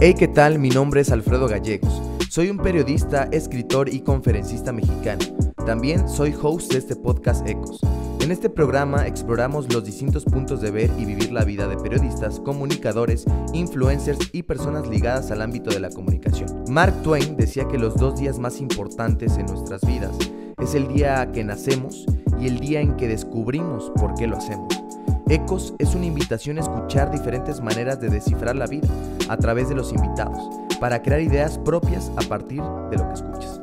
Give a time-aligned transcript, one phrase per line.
[0.00, 0.60] Hey, ¿qué tal?
[0.60, 2.00] Mi nombre es Alfredo Gallegos.
[2.30, 5.24] Soy un periodista, escritor y conferencista mexicano.
[5.66, 7.80] También soy host de este podcast Ecos.
[8.20, 12.38] En este programa exploramos los distintos puntos de ver y vivir la vida de periodistas,
[12.38, 16.48] comunicadores, influencers y personas ligadas al ámbito de la comunicación.
[16.68, 20.16] Mark Twain decía que los dos días más importantes en nuestras vidas
[20.62, 22.06] es el día que nacemos
[22.40, 24.87] y el día en que descubrimos por qué lo hacemos.
[25.30, 28.88] Ecos es una invitación a escuchar diferentes maneras de descifrar la vida
[29.28, 30.38] a través de los invitados,
[30.80, 33.60] para crear ideas propias a partir de lo que escuchas.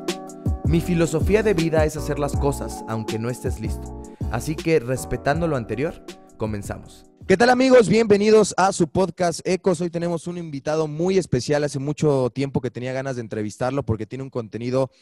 [0.64, 4.00] Mi filosofía de vida es hacer las cosas aunque no estés listo.
[4.30, 6.04] Así que respetando lo anterior,
[6.36, 7.04] comenzamos.
[7.26, 7.88] ¿Qué tal amigos?
[7.88, 9.80] Bienvenidos a su podcast Ecos.
[9.80, 11.64] Hoy tenemos un invitado muy especial.
[11.64, 14.92] Hace mucho tiempo que tenía ganas de entrevistarlo porque tiene un contenido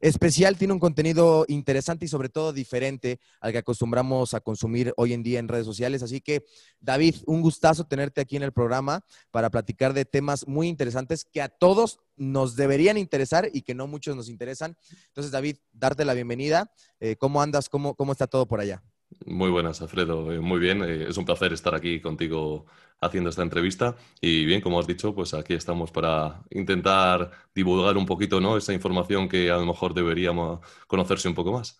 [0.00, 5.12] especial, tiene un contenido interesante y sobre todo diferente al que acostumbramos a consumir hoy
[5.12, 6.02] en día en redes sociales.
[6.02, 6.44] Así que,
[6.80, 11.42] David, un gustazo tenerte aquí en el programa para platicar de temas muy interesantes que
[11.42, 14.76] a todos nos deberían interesar y que no muchos nos interesan.
[15.08, 16.72] Entonces, David, darte la bienvenida.
[17.00, 17.68] Eh, ¿Cómo andas?
[17.68, 18.82] ¿Cómo, ¿Cómo está todo por allá?
[19.26, 20.32] Muy buenas, Alfredo.
[20.32, 20.82] Eh, muy bien.
[20.82, 22.66] Eh, es un placer estar aquí contigo
[23.00, 23.96] haciendo esta entrevista.
[24.20, 28.56] Y bien, como has dicho, pues aquí estamos para intentar divulgar un poquito ¿no?
[28.56, 31.78] esa información que a lo mejor deberíamos conocerse un poco más.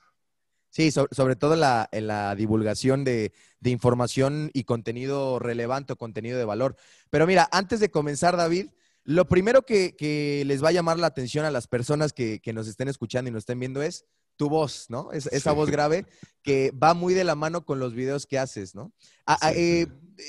[0.70, 3.32] Sí, sobre todo en la divulgación de,
[3.64, 6.76] información y contenido relevante o contenido de valor.
[7.10, 8.68] Pero mira, antes de comenzar, David,
[9.02, 12.68] lo primero que, les va a llamar la atención a las personas que, que nos
[12.68, 14.04] estén escuchando y nos estén viendo es
[14.39, 15.11] tu voz, ¿no?
[15.12, 16.06] esa voz grave
[16.42, 18.92] que va muy de la mano con los videos que haces, ¿no?
[19.27, 19.86] Ah, ah, eh,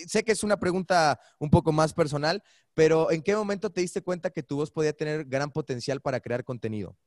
[0.08, 2.44] sé que es una pregunta un poco más personal,
[2.74, 6.20] pero ¿en qué momento te diste cuenta que tu voz podía tener gran potencial para
[6.20, 6.98] crear contenido?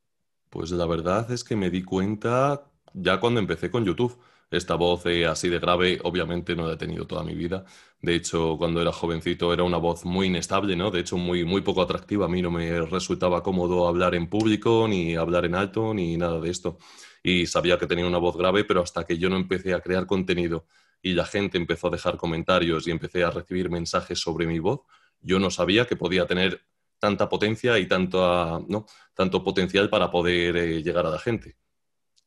[0.49, 4.19] Pues la verdad es que me di cuenta ya cuando empecé con YouTube.
[4.53, 7.65] Esta voz así de grave, obviamente no la he tenido toda mi vida.
[8.01, 10.91] De hecho, cuando era jovencito era una voz muy inestable, ¿no?
[10.91, 12.27] De hecho, muy, muy poco atractiva.
[12.27, 16.39] A mí no me resultaba cómodo hablar en público, ni hablar en alto, ni nada
[16.41, 16.79] de esto.
[17.23, 20.07] Y sabía que tenía una voz grave, pero hasta que yo no empecé a crear
[20.07, 20.67] contenido
[21.03, 24.81] y la gente empezó a dejar comentarios y empecé a recibir mensajes sobre mi voz,
[25.21, 26.63] yo no sabía que podía tener
[26.99, 28.87] tanta potencia y tanto, ¿no?
[29.15, 31.57] tanto potencial para poder eh, llegar a la gente.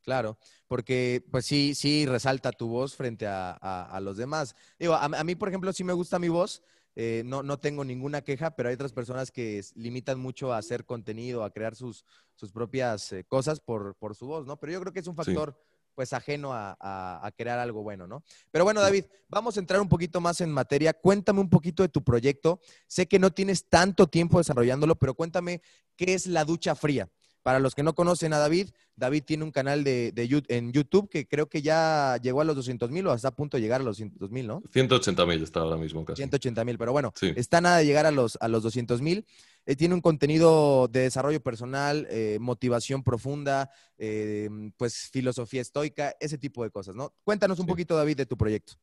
[0.05, 4.55] Claro, porque pues sí, sí resalta tu voz frente a, los demás.
[4.77, 6.61] Digo, a, mí, por ejemplo, sí me gusta mi voz,
[6.95, 10.85] eh, no, no tengo ninguna queja, pero hay otras personas que limitan mucho a hacer
[10.85, 12.05] contenido, a crear sus,
[12.35, 14.59] sus propias eh, cosas por, por, su voz, ¿no?
[14.59, 15.59] Pero yo creo que es un factor
[15.95, 18.23] pues ajeno a, a, crear algo bueno, ¿no?
[18.51, 20.93] Pero bueno, David, vamos a entrar un poquito más en materia.
[20.93, 22.59] Cuéntame un poquito de tu proyecto.
[22.85, 25.61] Sé que no tienes tanto tiempo desarrollándolo, pero cuéntame
[25.95, 27.09] qué es la ducha fría.
[27.45, 30.11] Para los que no conocen a David, David tiene un canal de,
[30.47, 33.55] en YouTube que creo que ya llegó a los 200 mil o está a punto
[33.55, 34.63] de llegar a los 200 mil, ¿no?
[34.73, 36.23] 180 mil está ahora mismo casi.
[36.23, 39.27] 180 mil, pero bueno, está nada de llegar a los, a los 200 mil.
[39.67, 43.69] Eh, tiene un contenido de desarrollo personal, eh, motivación profunda,
[43.99, 47.13] eh, pues filosofía estoica, ese tipo de cosas, ¿no?
[47.23, 48.73] Cuéntanos un poquito, David, de tu proyecto.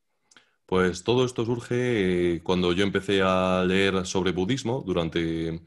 [0.65, 5.59] Pues todo esto surge cuando yo empecé a leer sobre budismo durante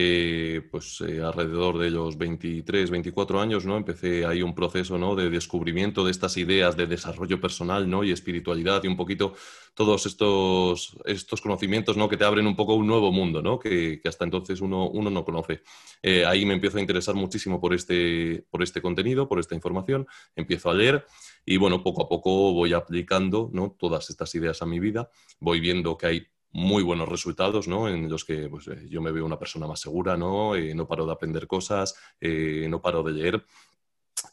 [0.00, 3.76] eh, pues eh, alrededor de los 23, 24 años, ¿no?
[3.76, 5.16] Empecé ahí un proceso, ¿no?
[5.16, 8.04] De descubrimiento de estas ideas de desarrollo personal, ¿no?
[8.04, 9.34] Y espiritualidad y un poquito
[9.74, 12.08] todos estos, estos conocimientos, ¿no?
[12.08, 13.58] Que te abren un poco un nuevo mundo, ¿no?
[13.58, 15.62] Que, hasta entonces uno, uno no conoce.
[16.00, 20.06] Eh, ahí me empiezo a interesar muchísimo por este, por este contenido, por esta información,
[20.36, 21.06] empiezo a leer
[21.44, 23.74] y, bueno, poco a poco voy aplicando, ¿no?
[23.76, 25.10] Todas estas ideas a mi vida,
[25.40, 27.88] voy viendo que hay muy buenos resultados, ¿no?
[27.88, 30.54] En los que pues, eh, yo me veo una persona más segura, ¿no?
[30.54, 33.44] Eh, no paro de aprender cosas, eh, no paro de leer.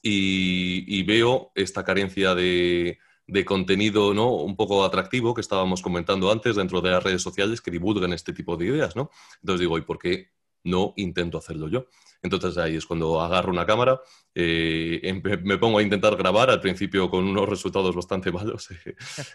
[0.01, 4.31] Y, veo esta carencia de, de, contenido, ¿no?
[4.35, 8.33] Un poco atractivo que estábamos comentando antes dentro de las redes sociales que divulguen este
[8.33, 9.09] tipo de ideas, ¿no?
[9.41, 10.31] Entonces digo, ¿y por qué
[10.65, 11.87] no intento hacerlo yo?
[12.21, 14.01] Entonces ahí es cuando agarro una cámara,
[14.33, 18.69] eh, me pongo a intentar grabar, al principio con unos resultados bastante malos.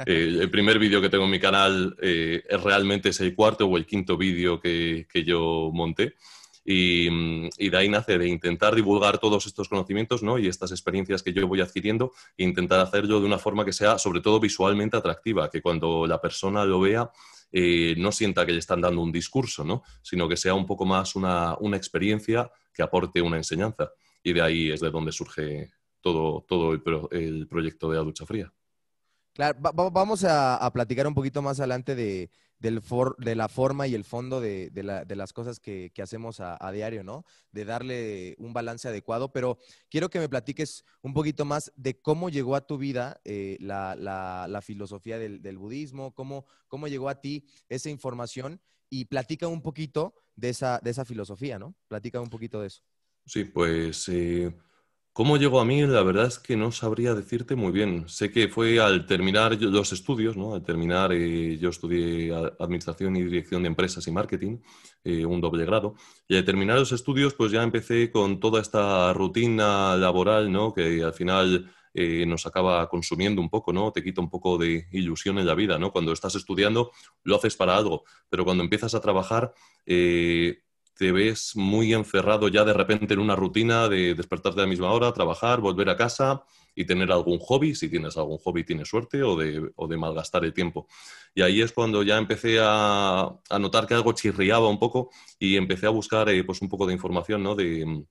[0.06, 3.76] Eh, el primer vídeo que tengo en mi canal eh, realmente es el cuarto o
[3.76, 6.14] el quinto vídeo que, que yo monté.
[6.64, 10.38] Y, de ahí nace de intentar divulgar todos estos conocimientos ¿no?
[10.38, 13.98] y estas experiencias que yo voy adquiriendo e intentar hacerlo de una forma que sea
[13.98, 17.10] sobre todo visualmente atractiva, que cuando la persona lo vea
[17.52, 19.82] eh, no sienta que le están dando un discurso, ¿no?
[20.02, 23.90] sino que sea un poco más una, experiencia que aporte una enseñanza.
[24.22, 28.52] Y de ahí es de donde surge todo, todo el, proyecto de la ducha fría.
[29.32, 32.30] Claro, vamos a, platicar un poquito más adelante de,
[32.60, 34.70] de la forma y el fondo de,
[35.08, 37.24] las cosas que, hacemos a, diario, ¿no?
[37.52, 39.58] De darle un balance adecuado, pero
[39.88, 44.60] quiero que me platiques un poquito más de cómo llegó a tu vida eh, la,
[44.62, 46.46] filosofía del, budismo, cómo,
[46.86, 48.60] llegó a ti esa información
[48.90, 51.74] y platica un poquito de esa, de esa filosofía, ¿no?
[51.88, 52.82] Platica un poquito de eso.
[53.24, 54.54] Sí, pues eh,
[55.20, 55.86] ¿Cómo llegó a mí?
[55.86, 58.08] La verdad es que no sabría decirte muy bien.
[58.08, 60.54] Sé que fue al terminar los estudios, ¿no?
[60.54, 64.60] Al terminar, eh, yo estudié Administración y Dirección de Empresas y Marketing,
[65.04, 65.94] eh, un doble grado,
[66.26, 70.72] y al terminar los estudios, pues ya empecé con toda esta rutina laboral, ¿no?
[70.72, 73.92] Que al final eh, nos acaba consumiendo un poco, ¿no?
[73.92, 75.92] Te quita un poco de ilusión en la vida, ¿no?
[75.92, 76.92] Cuando estás estudiando,
[77.24, 79.52] lo haces para algo, pero cuando empiezas a trabajar,
[80.94, 84.92] te ves muy encerrado ya de repente en una rutina de despertarte a la misma
[84.92, 86.44] hora, trabajar, volver a casa
[86.74, 90.44] y tener algún hobby, si tienes algún hobby tienes suerte, o de, o de malgastar
[90.44, 90.86] el tiempo.
[91.34, 95.86] Y ahí es cuando ya empecé a, notar que algo chirriaba un poco y empecé
[95.86, 97.54] a buscar eh, pues un poco de información ¿no?
[97.54, 98.04] de,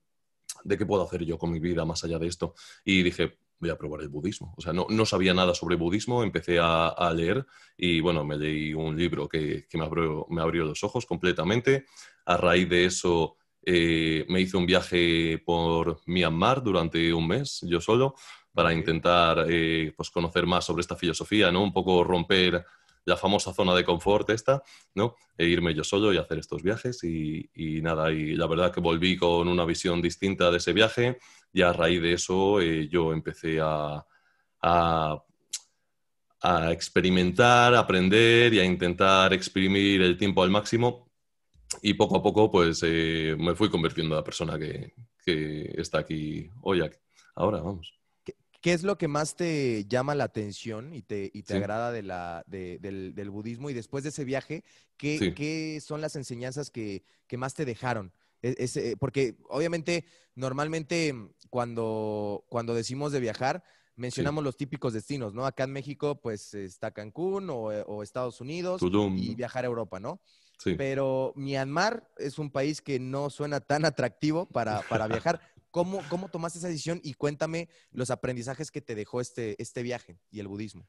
[0.64, 2.54] de qué puedo hacer yo con mi vida más allá de esto.
[2.84, 4.54] Y dije, voy a probar el budismo.
[4.58, 7.46] O sea, no, no sabía nada sobre budismo, empecé a, leer
[7.78, 11.86] y bueno, me leí un libro que, que me, abrió, me, abrió, los ojos completamente.
[12.30, 17.81] A raíz de eso eh, me hice un viaje por Myanmar durante un mes, yo
[17.81, 18.14] solo,
[18.54, 21.64] para intentar eh, pues conocer más sobre esta filosofía, ¿no?
[21.64, 22.64] Un poco romper
[23.06, 24.62] la famosa zona de confort esta,
[24.94, 25.16] ¿no?
[25.36, 28.80] E irme yo solo y hacer estos viajes y, y, nada, y la verdad que
[28.80, 31.18] volví con una visión distinta de ese viaje
[31.52, 34.06] y a raíz de eso eh, yo empecé a,
[34.62, 35.24] a,
[36.42, 41.09] a, experimentar, a aprender y a intentar exprimir el tiempo al máximo
[41.81, 44.94] y poco a poco pues eh, me fui convirtiendo en la persona que,
[45.25, 46.81] que está aquí hoy,
[47.36, 47.94] ahora, vamos.
[48.62, 52.04] ¿Qué es lo que más te llama la atención y te, y te agrada de
[52.04, 53.69] la, del, del, budismo?
[53.69, 54.66] Y después de ese viaje,
[54.98, 58.12] ¿qué, ¿qué son las enseñanzas que, que, más te dejaron?
[58.42, 60.04] Es, eh, porque obviamente,
[60.36, 61.15] normalmente
[61.50, 63.63] cuando, cuando decimos de viajar,
[63.95, 65.45] mencionamos los típicos destinos, ¿no?
[65.45, 70.01] Acá en México, pues está Cancún o, eh, o Estados Unidos y viajar a Europa,
[70.01, 70.19] ¿no?
[70.60, 70.76] Sí.
[70.76, 75.40] Pero Myanmar es un país que no suena tan atractivo para, para viajar.
[75.72, 77.00] ¿Cómo, ¿Cómo tomaste esa decisión?
[77.04, 80.88] Y cuéntame los aprendizajes que te dejó este, este viaje y el budismo.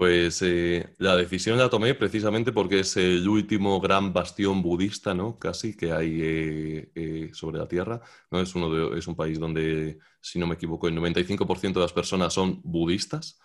[0.00, 5.38] Pues eh, la decisión la tomé precisamente porque es el último gran bastión budista, ¿no?
[5.38, 8.00] Casi que hay eh, eh, sobre la Tierra.
[8.30, 8.40] ¿no?
[8.40, 11.92] Es, uno de, es un país donde, si no me equivoco, el 95% de las
[11.92, 13.38] personas son budistas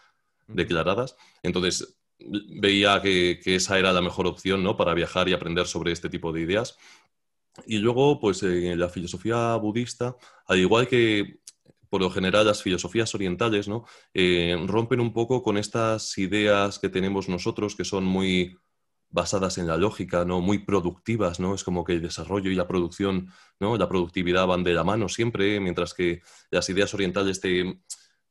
[0.47, 1.17] declaradas.
[1.43, 4.77] Entonces, veía que, esa era la mejor opción, ¿no?
[4.77, 6.77] Para viajar y aprender sobre este tipo de ideas.
[7.65, 10.15] Y luego, pues en la filosofía budista,
[10.47, 11.39] al igual que
[11.89, 13.85] por lo general las filosofías orientales, ¿no?
[14.13, 18.57] Eh, rompen un poco con estas ideas que tenemos nosotros que son muy
[19.09, 20.41] basadas en la lógica, ¿no?
[20.41, 21.55] Muy productivas, ¿no?
[21.55, 23.31] Es como que el desarrollo y la producción,
[23.61, 23.77] ¿no?
[23.77, 26.21] La productividad van de la mano siempre, mientras que
[26.51, 27.79] las ideas orientales te,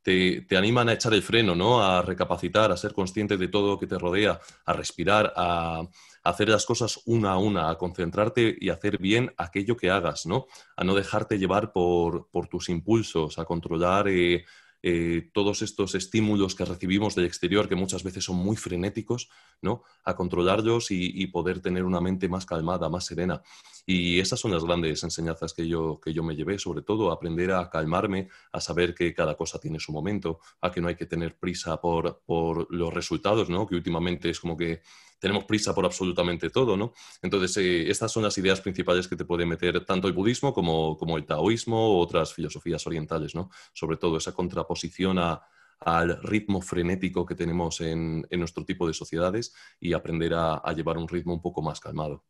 [0.05, 1.81] te, animan a echar el freno, ¿no?
[1.81, 5.81] A recapacitar, a ser consciente de todo lo que te rodea, a respirar, a,
[6.23, 10.45] hacer las cosas una a una, a concentrarte y hacer bien aquello que hagas, ¿no?
[10.75, 14.45] A no dejarte llevar por, tus impulsos, a controlar eh,
[14.87, 19.29] eh, todos estos estímulos que recibimos del exterior, que muchas veces son muy frenéticos,
[19.59, 19.81] ¿no?
[20.03, 23.41] A controlarlos y, poder tener una mente más calmada, más serena.
[23.87, 27.51] Y esas son las grandes enseñanzas que yo, que yo me llevé, sobre todo, aprender
[27.53, 31.07] a calmarme, a saber que cada cosa tiene su momento, a que no hay que
[31.07, 33.65] tener prisa por, por los resultados, ¿no?
[33.65, 34.83] Que últimamente es como que
[35.25, 36.93] tenemos prisa por absolutamente todo, ¿no?
[37.23, 40.95] Entonces, eh, estas son las ideas principales que te puede meter tanto el budismo como,
[40.97, 43.49] como el taoísmo u otras filosofías orientales, ¿no?
[43.73, 45.17] Sobre todo esa contraposición
[45.79, 51.07] al ritmo frenético que tenemos en, nuestro tipo de sociedades y aprender a, llevar un
[51.07, 52.23] ritmo un poco más calmado.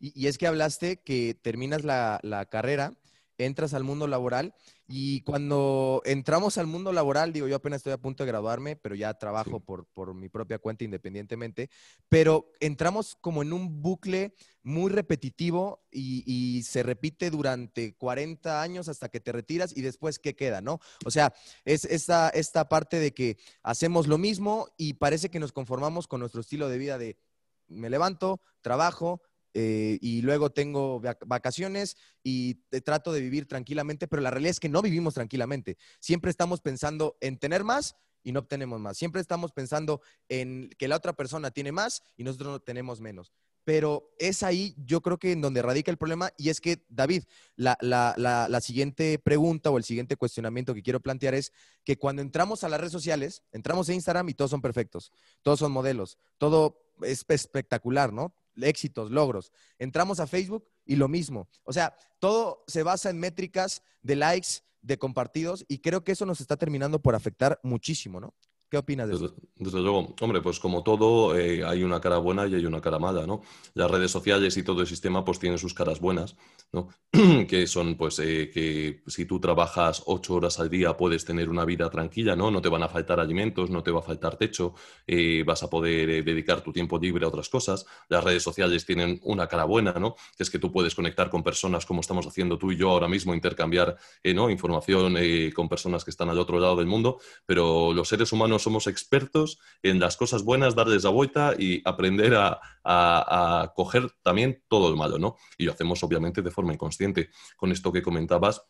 [0.00, 2.94] Y, es que hablaste que terminas la, la carrera
[3.38, 4.52] entras al mundo laboral
[4.88, 8.94] y cuando entramos al mundo laboral, digo, yo apenas estoy a punto de graduarme, pero
[8.94, 11.70] ya trabajo por, por, mi propia cuenta independientemente,
[12.08, 18.88] pero entramos como en un bucle muy repetitivo y, y, se repite durante 40 años
[18.88, 20.60] hasta que te retiras y después, ¿qué queda?
[20.60, 20.78] ¿No?
[21.04, 25.52] O sea, es esta, esta parte de que hacemos lo mismo y parece que nos
[25.52, 27.16] conformamos con nuestro estilo de vida de
[27.68, 29.20] me levanto, trabajo,
[29.58, 34.68] eh, y luego tengo vacaciones y trato de vivir tranquilamente, pero la realidad es que
[34.68, 35.78] no vivimos tranquilamente.
[35.98, 38.98] Siempre estamos pensando en tener más y no obtenemos más.
[38.98, 43.32] Siempre estamos pensando en que la otra persona tiene más y nosotros no tenemos menos.
[43.64, 47.24] pero es ahí yo creo que en donde radica el problema y es que, David,
[47.56, 51.50] la, la, siguiente pregunta o el siguiente cuestionamiento que quiero plantear es
[51.82, 55.10] que cuando entramos a las redes sociales, entramos a Instagram y todos son perfectos,
[55.42, 58.34] todos son modelos, todo es espectacular, ¿no?
[58.60, 59.52] Éxitos, logros.
[59.78, 61.48] Entramos a Facebook y lo mismo.
[61.64, 66.26] O sea, todo se basa en métricas de likes, de compartidos y creo que eso
[66.26, 68.34] nos está terminando por afectar muchísimo, ¿no?
[68.68, 69.32] ¿Qué opinas de eso?
[69.54, 72.98] Desde, luego, hombre, pues como todo, eh, hay una cara buena y hay una cara
[72.98, 73.42] mala, ¿no?
[73.74, 76.36] Las redes sociales y todo el sistema pues tienen sus caras buenas,
[76.72, 76.88] ¿no?
[77.48, 81.64] que son pues eh, que si tú trabajas ocho horas al día puedes tener una
[81.64, 82.50] vida tranquila, ¿no?
[82.50, 84.74] No te van a faltar alimentos, no te va a faltar techo,
[85.06, 87.86] eh, vas a poder dedicar tu tiempo libre a otras cosas.
[88.08, 90.16] Las redes sociales tienen una cara buena, ¿no?
[90.36, 93.06] Que es que tú puedes conectar con personas como estamos haciendo tú y yo ahora
[93.06, 94.50] mismo, intercambiar ¿no?
[94.50, 95.16] información
[95.54, 99.58] con personas que están al otro lado del mundo, pero los seres humanos somos expertos
[99.82, 105.18] en las cosas buenas, darles la vuelta y aprender a, coger también todo el malo,
[105.18, 105.36] ¿no?
[105.58, 107.30] Y lo hacemos obviamente de forma inconsciente.
[107.56, 108.62] Con esto que comentabas,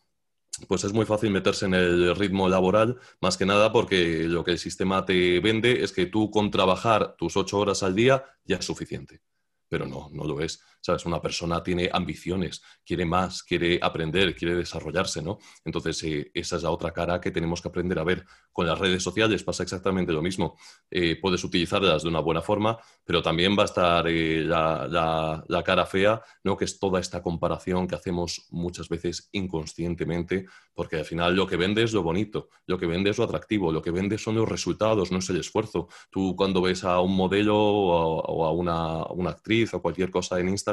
[0.67, 4.51] pues es muy fácil meterse en el ritmo laboral, más que nada porque lo que
[4.51, 8.57] el sistema te vende es que tú con trabajar tus ocho horas al día ya
[8.57, 9.21] es suficiente.
[9.69, 10.61] Pero no, no lo es.
[10.81, 11.05] ¿Sabes?
[11.05, 15.37] Una persona tiene ambiciones, quiere más, quiere aprender, quiere desarrollarse, ¿no?
[15.65, 18.25] Entonces, eh, esa es la otra cara que tenemos que aprender a ver.
[18.51, 20.57] Con las redes sociales pasa exactamente lo mismo.
[20.89, 25.85] Eh, puedes utilizarlas de una buena forma, pero también va a estar eh, la, cara
[25.85, 26.55] fea, ¿no?
[26.55, 31.57] Que es toda esta comparación que hacemos muchas veces inconscientemente, porque al final lo que
[31.57, 34.47] vende es lo bonito, lo que vende es lo atractivo, lo que vende son los
[34.47, 35.89] resultados, no es el esfuerzo.
[36.09, 40.66] Tú cuando ves a un modelo o a, una actriz o cualquier cosa en Instagram,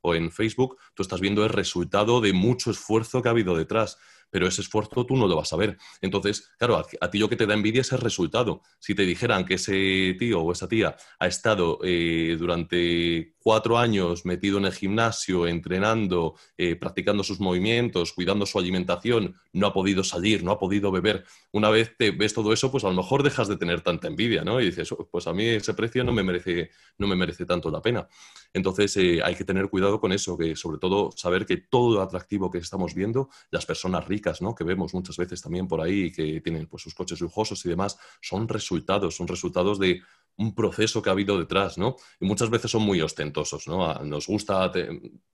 [0.00, 3.98] o en Facebook, tú estás viendo el resultado de mucho esfuerzo que ha habido detrás
[4.30, 5.76] pero ese esfuerzo tú no lo vas a ver.
[6.00, 8.62] Entonces, claro, a, ti lo que te da envidia es el resultado.
[8.78, 14.24] Si te dijeran que ese tío o esa tía ha estado eh, durante cuatro años
[14.24, 20.02] metido en el gimnasio, entrenando, eh, practicando sus movimientos, cuidando su alimentación, no ha podido
[20.02, 21.24] salir, no ha podido beber.
[21.52, 24.42] Una vez te ves todo eso, pues a lo mejor dejas de tener tanta envidia,
[24.42, 24.60] ¿no?
[24.60, 27.70] Y dices, oh, pues a mí ese precio no me merece, no me merece tanto
[27.70, 28.08] la pena.
[28.52, 32.02] Entonces eh, hay que tener cuidado con eso, que sobre todo saber que todo lo
[32.02, 34.54] atractivo que estamos viendo, las personas ricas, ¿no?
[34.54, 37.98] Que vemos muchas veces también por ahí, que tienen pues, sus coches lujosos y demás,
[38.20, 40.02] son resultados, son resultados de
[40.38, 41.96] un proceso que ha habido detrás, ¿no?
[42.20, 43.94] Y muchas veces son muy ostentosos, ¿no?
[44.04, 44.70] Nos gusta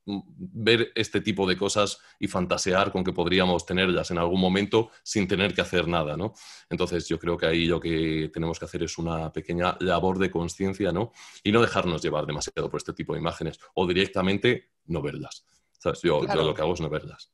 [0.04, 5.26] ver este tipo de cosas y fantasear con que podríamos tenerlas en algún momento sin
[5.26, 6.34] tener que hacer nada, ¿no?
[6.70, 10.30] Entonces yo creo que ahí lo que tenemos que hacer es una pequeña labor de
[10.30, 11.12] conciencia, ¿no?
[11.42, 15.44] Y no dejarnos llevar demasiado por este tipo de imágenes o directamente no verlas.
[16.02, 17.32] Yo, yo lo que hago es no verlas.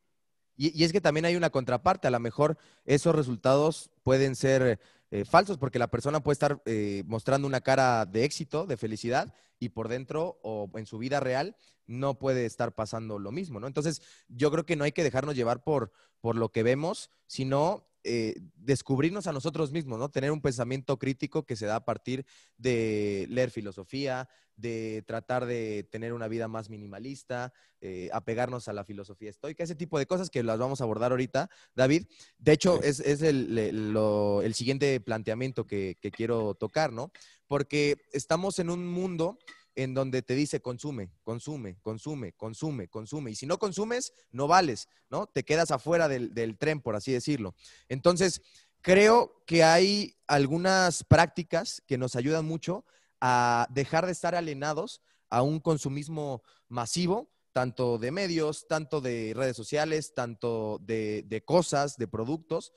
[0.58, 2.08] Y, es que también hay una contraparte.
[2.08, 7.04] A lo mejor esos resultados pueden ser eh, falsos porque la persona puede estar eh,
[7.06, 11.56] mostrando una cara de éxito, de felicidad, y por dentro o en su vida real
[11.86, 13.66] no puede estar pasando lo mismo, ¿no?
[13.66, 17.87] Entonces, yo creo que no hay que dejarnos llevar por, por lo que vemos, sino
[18.04, 20.08] eh, descubrirnos a nosotros mismos, ¿no?
[20.08, 22.24] Tener un pensamiento crítico que se da a partir
[22.56, 28.84] de leer filosofía, de tratar de tener una vida más minimalista, eh, apegarnos a la
[28.84, 32.06] filosofía estoica, ese tipo de cosas que las vamos a abordar ahorita, David.
[32.38, 37.12] De hecho, es, el, siguiente planteamiento que, que quiero tocar, ¿no?
[37.46, 39.38] Porque estamos en un mundo
[39.78, 43.30] en donde te dice consume, consume, consume, consume, consume.
[43.30, 45.28] Y si no consumes, no vales, ¿no?
[45.28, 47.54] Te quedas afuera del, tren, por así decirlo.
[47.88, 48.42] Entonces,
[48.80, 52.84] creo que hay algunas prácticas que nos ayudan mucho
[53.20, 59.56] a dejar de estar alienados a un consumismo masivo, tanto de medios, tanto de redes
[59.56, 62.72] sociales, tanto de, de cosas, de productos,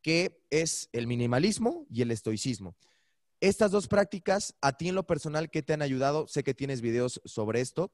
[0.00, 2.74] que es el minimalismo y el estoicismo.
[3.40, 6.26] Estas dos prácticas, a ti en lo personal, ¿qué te han ayudado?
[6.26, 7.92] Sé que tienes videos sobre esto,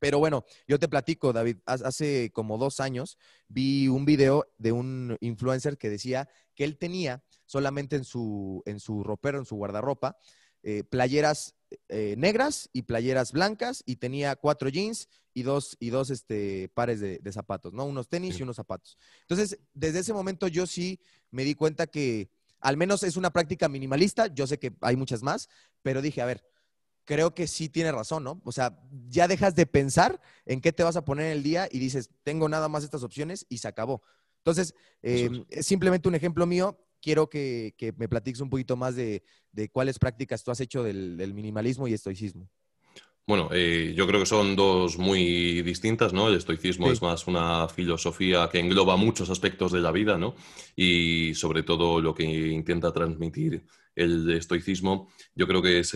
[0.00, 5.16] pero bueno, yo te platico, David, hace como dos años vi un video de un
[5.20, 10.16] influencer que decía que él tenía solamente en su, en su ropero, en su guardarropa,
[10.64, 11.54] eh, playeras
[11.88, 17.00] eh, negras y playeras blancas y tenía cuatro jeans y dos, y dos este, pares
[17.00, 17.84] de, zapatos, ¿no?
[17.84, 18.98] Unos tenis y unos zapatos.
[19.22, 22.28] Entonces, desde ese momento yo sí me di cuenta que
[22.62, 25.48] al menos es una práctica minimalista, yo sé que hay muchas más,
[25.82, 26.44] pero dije, a ver,
[27.04, 28.40] creo que sí tiene razón, ¿no?
[28.44, 28.78] O sea,
[29.08, 32.08] ya dejas de pensar en qué te vas a poner en el día y dices,
[32.22, 34.02] tengo nada más estas opciones y se acabó.
[34.38, 36.78] Entonces, em, es simplemente un ejemplo mío.
[37.00, 39.22] Quiero que, me platiques un poquito más de,
[39.72, 42.48] cuáles prácticas tú has hecho del minimalismo y estoicismo.
[43.26, 46.28] Bueno, eh, yo creo que son dos muy distintas, ¿no?
[46.28, 50.34] El estoicismo es más una filosofía que engloba muchos aspectos de la vida, ¿no?
[50.74, 53.64] Y sobre todo lo que intenta transmitir
[53.94, 55.94] el estoicismo, yo creo que es,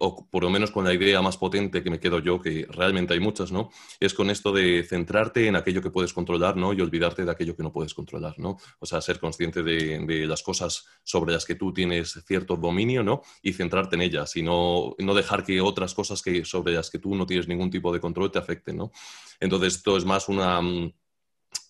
[0.00, 3.14] o por lo menos con la idea más potente que me quedo yo, que realmente
[3.14, 3.70] hay muchas, ¿no?
[4.00, 6.72] Es con esto de centrarte en aquello que puedes controlar, ¿no?
[6.72, 8.58] Y olvidarte de aquello que no puedes controlar, ¿no?
[8.80, 13.02] O sea, ser consciente de, de las cosas sobre las que tú tienes cierto dominio,
[13.02, 13.22] ¿no?
[13.42, 16.98] Y centrarte en ellas y no, no dejar que otras cosas que, sobre las que
[16.98, 18.92] tú no tienes ningún tipo de control te afecten, ¿no?
[19.40, 20.60] Entonces, esto es más una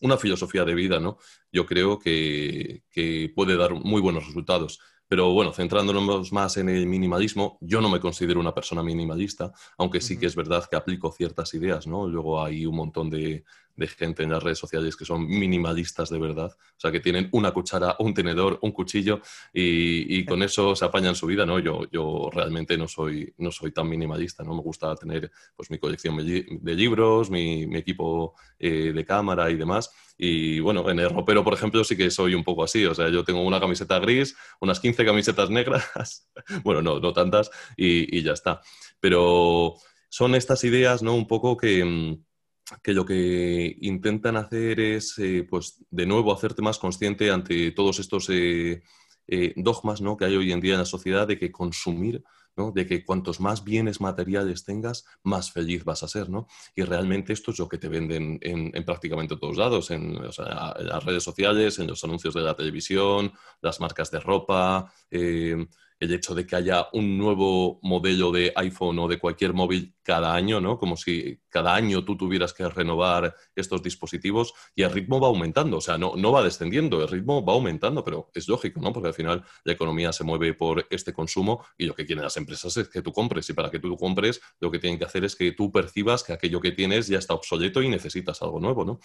[0.01, 1.19] una filosofía de vida, ¿no?
[1.53, 4.81] Yo creo que, que, puede dar muy buenos resultados.
[5.09, 10.00] Pero bueno, centrándonos más en el minimalismo, yo no me considero una persona minimalista, aunque
[10.00, 12.07] sí que es verdad que aplico ciertas ideas, ¿no?
[12.07, 13.45] Luego hay un montón de,
[13.87, 17.53] gente en las redes sociales que son minimalistas de verdad, o sea, que tienen una
[17.53, 19.21] cuchara, un tenedor, un cuchillo
[19.53, 21.59] y, con eso se apañan su vida, ¿no?
[21.59, 24.55] Yo, yo realmente no soy, no soy tan minimalista, ¿no?
[24.55, 29.91] Me gusta tener pues mi colección de libros, mi, equipo eh, de cámara y demás
[30.21, 32.85] y bueno, en el ropero, por ejemplo, sí que soy un poco así.
[32.85, 36.29] O sea, yo tengo una camiseta gris, unas 15 camisetas negras,
[36.65, 38.61] bueno, no, no tantas, y, ya está.
[38.99, 39.77] Pero
[40.09, 41.15] son estas ideas, ¿no?
[41.15, 42.25] Un poco que, mm,
[42.83, 47.99] que lo que intentan hacer es, eh, pues, de nuevo, hacerte más consciente ante todos
[47.99, 48.83] estos eh,
[49.27, 50.17] eh, dogmas, ¿no?
[50.17, 52.23] Que hay hoy en día en la sociedad de que consumir
[52.75, 56.49] de que cuantos más bienes materiales tengas, más feliz vas a ser, ¿no?
[56.75, 61.23] Y realmente esto es lo que te venden en, prácticamente todos lados, en, las redes
[61.23, 63.33] sociales, en los anuncios de la televisión,
[63.63, 64.93] las marcas de ropa,
[66.00, 70.35] el hecho de que haya un nuevo modelo de iPhone o de cualquier móvil cada
[70.35, 70.78] año, ¿no?
[70.78, 75.78] Como si cada año tú tuvieras que renovar estos dispositivos y el ritmo va aumentando,
[75.78, 78.93] o sea, no, no va descendiendo, el ritmo va aumentando, pero es lógico, ¿no?
[78.93, 82.37] Porque al final la economía se mueve por este consumo y lo que quieren las
[82.37, 85.25] empresas es que tú compres y para que tú compres lo que tienen que hacer
[85.25, 88.85] es que tú percibas que aquello que tienes ya está obsoleto y necesitas algo nuevo,
[88.85, 89.00] ¿no?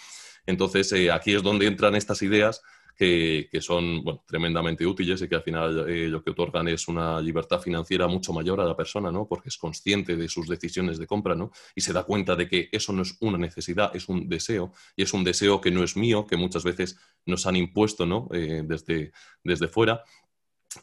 [0.45, 2.61] Entonces, eh, aquí es donde entran estas ideas
[2.95, 7.59] que, son tremendamente útiles y que al final eh, lo que otorgan es una libertad
[7.59, 9.27] financiera mucho mayor a la persona, ¿no?
[9.27, 11.51] porque es consciente de sus decisiones de compra ¿no?
[11.75, 15.03] y se da cuenta de que eso no es una necesidad, es un deseo y
[15.03, 18.29] es un deseo que no es mío, que muchas veces nos han impuesto ¿no?
[18.33, 19.11] Eh, desde,
[19.43, 20.03] desde fuera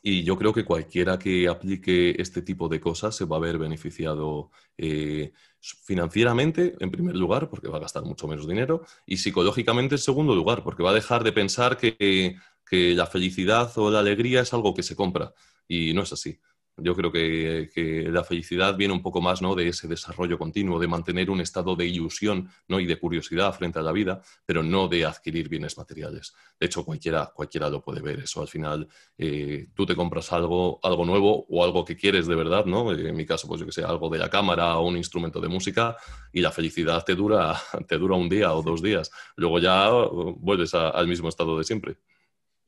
[0.03, 3.59] y yo creo que cualquiera que aplique este tipo de cosas se va a ver
[3.59, 9.97] beneficiado eh, financieramente, en primer lugar, porque va a gastar mucho menos dinero, y psicológicamente,
[9.97, 12.37] en segundo lugar, porque va a dejar de pensar que
[12.71, 15.35] la felicidad o la alegría es algo que se compra.
[15.67, 16.39] Y no es así.
[16.83, 19.55] Yo creo que, la felicidad viene un poco más ¿no?
[19.55, 22.81] de ese desarrollo continuo, de mantener un estado de ilusión ¿no?
[22.81, 26.35] y de curiosidad frente a la vida, pero no de adquirir bienes materiales.
[26.59, 28.21] De hecho, cualquiera, cualquiera lo puede ver.
[28.21, 32.35] Eso al final, eh, tú te compras algo, algo nuevo o algo que quieres de
[32.35, 32.93] verdad, ¿no?
[32.93, 35.49] En mi caso, pues yo que sé, algo de la cámara o un instrumento de
[35.49, 35.97] música
[36.33, 37.57] y la felicidad te dura,
[37.89, 39.11] te dura un día o dos días.
[39.37, 41.97] Luego ya uh, vuelves al mismo estado de siempre.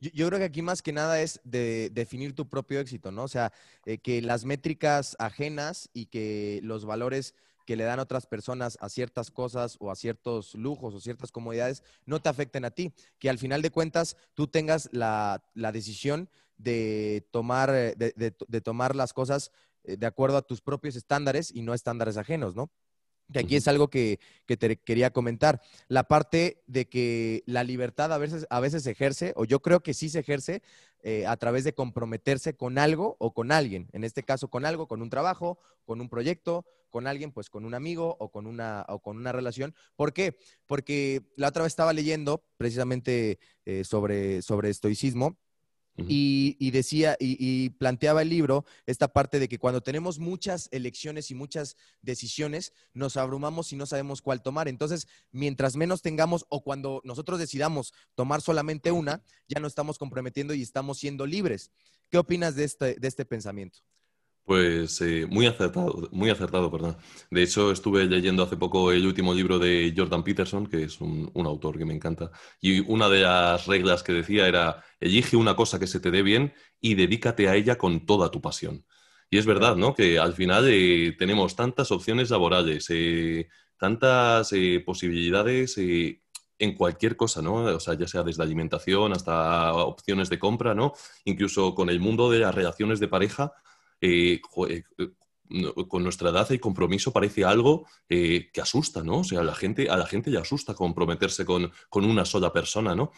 [0.03, 3.23] Yo, creo que aquí más que nada es de definir tu propio éxito, ¿no?
[3.23, 3.53] O sea,
[3.87, 7.37] eh, que las métricas ajenas y que los valores
[7.67, 11.85] que le dan otras personas a ciertas cosas o a ciertos lujos o ciertas comodidades
[12.05, 12.93] no te afecten a ti.
[13.21, 19.13] Que al final de cuentas tú tengas la, decisión de tomar, eh, de, tomar las
[19.13, 19.53] cosas
[19.85, 22.73] eh, de acuerdo a tus propios estándares y no estándares ajenos, ¿no?
[23.33, 25.61] Que aquí es algo que, te quería comentar.
[25.89, 29.83] La parte de que la libertad a veces, a veces se ejerce, o yo creo
[29.83, 30.63] que sí se ejerce,
[31.05, 33.89] eh, a través de comprometerse con algo o con alguien.
[33.93, 37.65] En este caso, con algo, con un trabajo, con un proyecto, con alguien, pues con
[37.65, 39.75] un amigo o con una, o con una relación.
[39.97, 40.39] ¿Por qué?
[40.67, 45.39] Porque la otra vez estaba leyendo precisamente eh, sobre, sobre estoicismo
[45.97, 51.35] y, decía y, planteaba el libro esta parte de que cuando tenemos muchas elecciones y
[51.35, 54.69] muchas decisiones, nos abrumamos y no sabemos cuál tomar.
[54.69, 60.55] Entonces, mientras menos tengamos o cuando nosotros decidamos tomar solamente una, ya no estamos comprometiendo
[60.55, 61.71] y estamos siendo libres.
[62.11, 63.81] ¿Qué opinas de este, de este pensamiento?
[64.45, 66.97] Pues eh, muy acertado, muy acertado, perdón.
[67.31, 71.31] De hecho, estuve leyendo hace poco el último libro de Jordan Peterson, que es un,
[71.35, 75.79] autor que me encanta, y una de las reglas que decía era, elige una cosa
[75.79, 78.85] que se te dé bien y dedícate a ella con toda tu pasión.
[79.31, 79.95] Y es verdad, ¿no?
[79.95, 84.53] Que al final eh, tenemos tantas opciones laborales, eh, tantas
[84.85, 87.55] posibilidades en cualquier cosa, ¿no?
[87.65, 90.93] O sea, ya sea desde alimentación hasta opciones de compra, ¿no?
[91.25, 93.53] Incluso con el mundo de las relaciones de pareja
[94.03, 94.83] eh, eh,
[95.89, 99.19] con nuestra edad y compromiso parece algo eh, que asusta, ¿no?
[99.19, 102.97] O sea, a la gente, a la gente le asusta comprometerse con, una sola persona,
[102.97, 103.13] ¿no?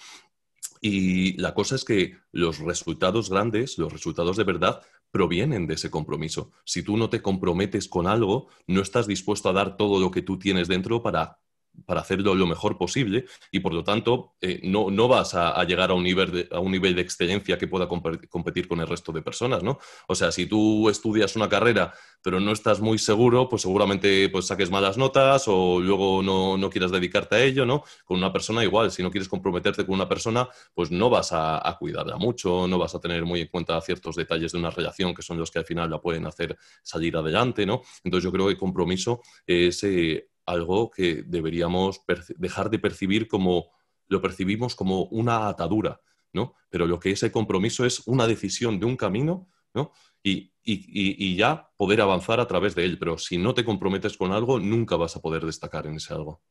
[0.83, 5.91] Y la cosa es que los resultados grandes, los resultados de verdad, provienen de ese
[5.91, 6.51] compromiso.
[6.67, 10.21] Si tú no te comprometes con algo, no estás dispuesto a dar todo lo que
[10.21, 11.39] tú tienes dentro para
[11.87, 15.91] para hacerlo lo mejor posible y por lo tanto eh, no, no, vas a, llegar
[15.91, 19.13] a un, nivel de, a un nivel de excelencia que pueda competir con el resto
[19.13, 19.79] de personas, ¿no?
[20.09, 21.93] O sea, si tú estudias una carrera
[22.25, 26.71] pero no estás muy seguro, pues seguramente pues, saques malas notas o luego no, no
[26.71, 27.85] quieras dedicarte a ello, ¿no?
[28.07, 31.77] Con una persona igual, si no quieres comprometerte con una persona, pues no vas a,
[31.79, 35.21] cuidarla mucho, no vas a tener muy en cuenta ciertos detalles de una relación que
[35.21, 37.83] son los que al final la pueden hacer salir adelante, ¿no?
[38.03, 42.03] Entonces yo creo que el compromiso es eh, algo que deberíamos
[42.37, 43.71] dejar de percibir como,
[44.09, 46.01] lo percibimos como una atadura,
[46.33, 46.55] ¿no?
[46.69, 49.93] Pero lo que es el compromiso es una decisión de un camino, ¿no?
[50.23, 52.99] Y, y, ya poder avanzar a través de él.
[52.99, 56.43] Pero si no te comprometes con algo, nunca vas a poder destacar en ese algo.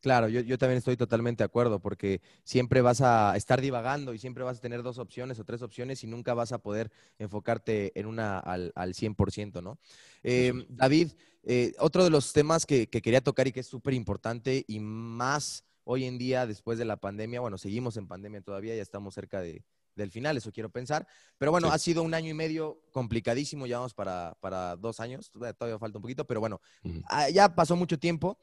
[0.00, 4.42] Claro, yo, también estoy totalmente de acuerdo, porque siempre vas a estar divagando y siempre
[4.42, 8.06] vas a tener dos opciones o tres opciones y nunca vas a poder enfocarte en
[8.06, 9.78] una al, al 100%, ¿no?
[10.22, 14.64] Em, David, eh, otro de los temas que, quería tocar y que es súper importante
[14.66, 18.82] y más hoy en día después de la pandemia, bueno, seguimos en pandemia todavía, ya
[18.82, 19.64] estamos cerca de,
[19.96, 23.78] del final, eso quiero pensar, pero bueno, ha sido un año y medio complicadísimo, ya
[23.78, 26.60] vamos para, para dos años, todavía falta un poquito, pero bueno,
[27.08, 28.38] ah, ya pasó mucho tiempo.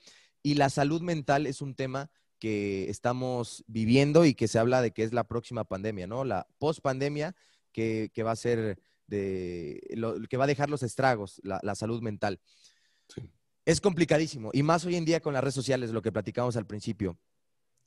[0.47, 4.91] Y la salud mental es un tema que estamos viviendo y que se habla de
[4.91, 6.23] que es la próxima pandemia, ¿no?
[6.23, 7.36] La post-pandemia
[7.73, 9.81] que, va a ser de,
[10.29, 12.39] que va a dejar los estragos, la, salud mental.
[13.65, 16.65] Es complicadísimo, y más hoy en día con las redes sociales, lo que platicamos al
[16.65, 17.19] principio.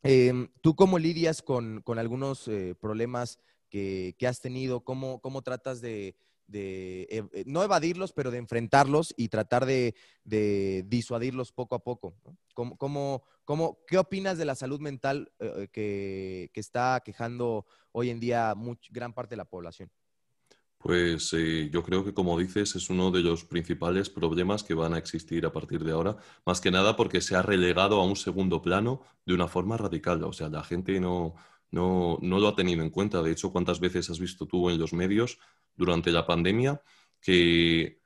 [0.02, 3.38] Em, ¿Tú cómo lidias con, algunos eh, problemas
[3.70, 4.84] que, has tenido?
[4.84, 6.14] ¿Cómo, cómo tratas de,
[6.50, 9.94] de eh, no evadirlos, pero de enfrentarlos y tratar de,
[10.86, 12.14] disuadirlos poco a poco.
[13.86, 18.54] qué opinas de la salud mental eh, que, está quejando hoy en día
[18.90, 19.90] gran parte de la población?
[20.78, 24.94] Pues eh, yo creo que, como dices, es uno de los principales problemas que van
[24.94, 28.16] a existir a partir de ahora, más que nada porque se ha relegado a un
[28.16, 30.24] segundo plano de una forma radical.
[30.24, 31.34] O sea, la gente no,
[31.70, 33.22] no, no lo ha tenido en cuenta.
[33.22, 35.38] De hecho, ¿cuántas veces has visto tú en los medios
[35.74, 36.80] durante la pandemia
[37.20, 37.98] que,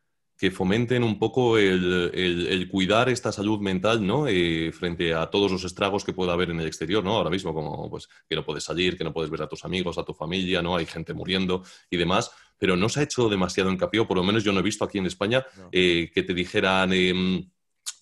[0.52, 4.26] fomenten un poco el, cuidar esta salud mental ¿no?
[4.28, 7.14] Eh, frente a todos los estragos que pueda haber en el exterior, ¿no?
[7.14, 9.96] Ahora mismo, como pues, que no puedes salir, que no puedes ver a tus amigos,
[9.96, 10.76] a tu familia, ¿no?
[10.76, 14.22] Hay gente muriendo y demás, pero no se ha hecho demasiado hincapié, o por lo
[14.22, 16.92] menos yo no he visto aquí en España, eh, que te dijeran...
[16.92, 17.50] Em,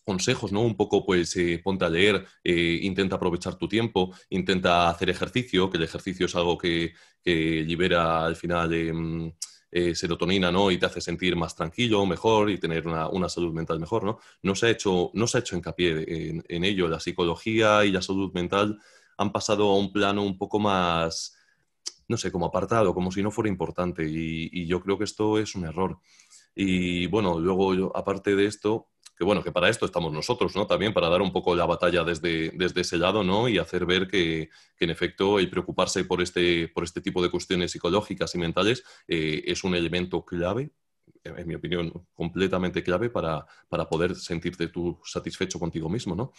[0.04, 0.62] consejos, ¿no?
[0.62, 5.78] Un poco, pues, eh, ponte a leer, intenta aprovechar tu tiempo, intenta hacer ejercicio, que
[5.78, 6.92] el ejercicio es algo que,
[7.24, 8.72] libera al final
[9.74, 10.70] eh, serotonina, ¿no?
[10.70, 14.18] Y te hace sentir más tranquilo, mejor y tener una, salud mental mejor, ¿no?
[14.42, 16.88] No se ha hecho, no se ha hecho hincapié en, ello.
[16.88, 18.78] La psicología y la salud mental
[19.16, 21.36] han pasado a un plano un poco más,
[22.08, 24.04] no sé, como apartado, como si no fuera importante.
[24.06, 25.98] y yo creo que esto es un error.
[26.54, 30.66] Y bueno, luego, aparte de esto, que bueno, que para esto estamos nosotros, ¿no?
[30.66, 33.48] También para dar un poco la batalla desde, desde ese lado, ¿no?
[33.48, 37.70] Y hacer ver que, en efecto el preocuparse por este, por este tipo de cuestiones
[37.70, 40.72] psicológicas y mentales eh, es un elemento clave
[41.24, 46.32] en mi opinión, completamente clave para, para, poder sentirte tú satisfecho contigo mismo, ¿no?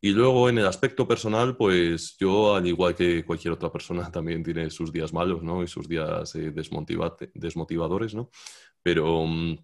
[0.00, 4.42] Y luego en el aspecto personal, pues yo, al igual que cualquier otra persona, también
[4.42, 5.62] tiene sus días malos, ¿no?
[5.62, 8.30] Y sus días eh, desmotivadores, ¿no?
[8.82, 9.26] Pero...
[9.26, 9.58] Mm,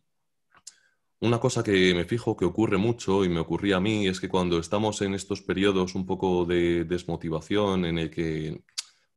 [1.20, 4.28] una cosa que me fijo que ocurre mucho y me ocurría a mí es que
[4.28, 8.62] cuando estamos en estos periodos un poco de desmotivación en el que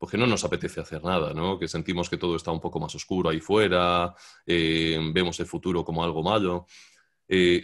[0.01, 1.59] porque no nos apetece hacer nada, ¿no?
[1.59, 4.15] Que sentimos que todo está un poco más oscuro ahí fuera,
[4.47, 6.65] eh, vemos el futuro como algo malo.
[7.27, 7.63] Eh,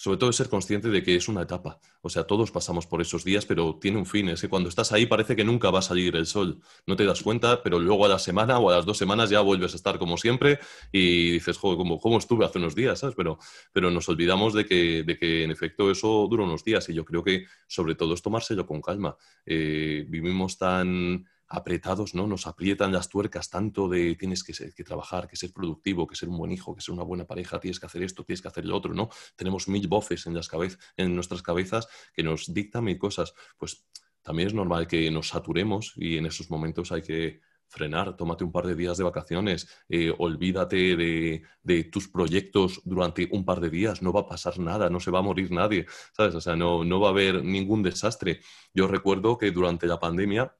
[0.00, 1.78] sobre todo ser consciente de que es una etapa.
[2.00, 4.30] O sea, todos pasamos por esos días, pero tiene un fin.
[4.30, 6.62] Es que cuando estás ahí parece que nunca va a salir el sol.
[6.86, 9.42] No te das cuenta, pero luego a la semana o a las dos semanas ya
[9.42, 10.58] vuelves a estar como siempre
[10.90, 12.98] y dices, joder, ¿cómo, estuve hace unos días?
[12.98, 13.14] ¿sabes?
[13.14, 13.38] Pero,
[13.74, 17.04] pero nos olvidamos de que, de que en efecto eso dura unos días y yo
[17.04, 19.18] creo que sobre todo es tomárselo con calma.
[19.44, 22.26] Eh, vivimos tan apretados, ¿no?
[22.26, 26.14] Nos aprietan las tuercas tanto de tienes que, ser, que trabajar, que ser productivo, que
[26.14, 28.48] ser un buen hijo, que ser una buena pareja, tienes que hacer esto, tienes que
[28.48, 29.10] hacer lo otro, ¿no?
[29.36, 30.48] Tenemos mil voces en, las
[30.96, 33.34] en nuestras cabezas que nos dictan mil cosas.
[33.58, 33.84] Pues
[34.22, 38.52] también es normal que nos saturemos y en esos momentos hay que frenar, tómate un
[38.52, 44.02] par de días de vacaciones, eh, olvídate de, tus proyectos durante un par de días,
[44.02, 46.34] no va a pasar nada, no se va a morir nadie, ¿sabes?
[46.34, 48.40] O sea, no, no va a haber ningún desastre.
[48.74, 50.52] Yo recuerdo que durante la pandemia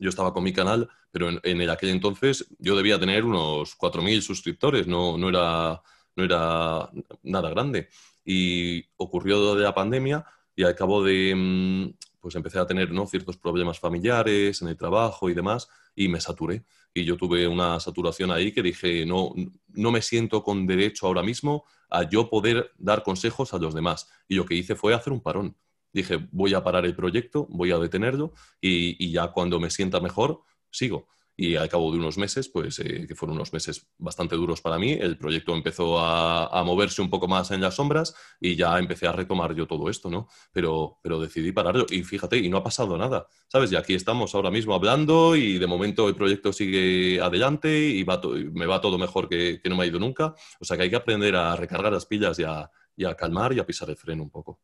[0.00, 4.86] yo estaba con mi canal, pero en, aquel entonces yo debía tener unos 4.000 suscriptores,
[4.86, 5.82] no, no, era,
[6.16, 6.90] no era
[7.22, 7.88] nada grande.
[8.24, 10.24] Y ocurrió la pandemia
[10.56, 13.06] y al cabo de, mm, pues empecé a tener ¿no?
[13.06, 16.64] ciertos problemas familiares en el trabajo y demás, y me saturé.
[16.94, 19.34] Y yo tuve una saturación ahí que dije, no,
[19.68, 24.08] no me siento con derecho ahora mismo a yo poder dar consejos a los demás.
[24.28, 25.56] Y lo que hice fue hacer un parón
[25.92, 30.42] dije, voy a parar el proyecto, voy a detenerlo y ya cuando me sienta mejor,
[30.70, 31.08] sigo.
[31.42, 34.78] Y al cabo de unos meses, pues eh, que fueron unos meses bastante duros para
[34.78, 39.06] mí, el proyecto empezó a, moverse un poco más en las sombras y ya empecé
[39.06, 40.28] a retomar yo todo esto, ¿no?
[40.52, 43.72] Pero, pero decidí pararlo y fíjate, y no ha pasado nada, ¿sabes?
[43.72, 48.20] Y aquí estamos ahora mismo hablando y de momento el proyecto sigue adelante y va
[48.52, 50.34] me va todo mejor que, no me ha ido nunca.
[50.60, 53.54] O sea que hay que aprender a recargar las pilas y a, y a calmar
[53.54, 54.60] y a pisar el freno un poco.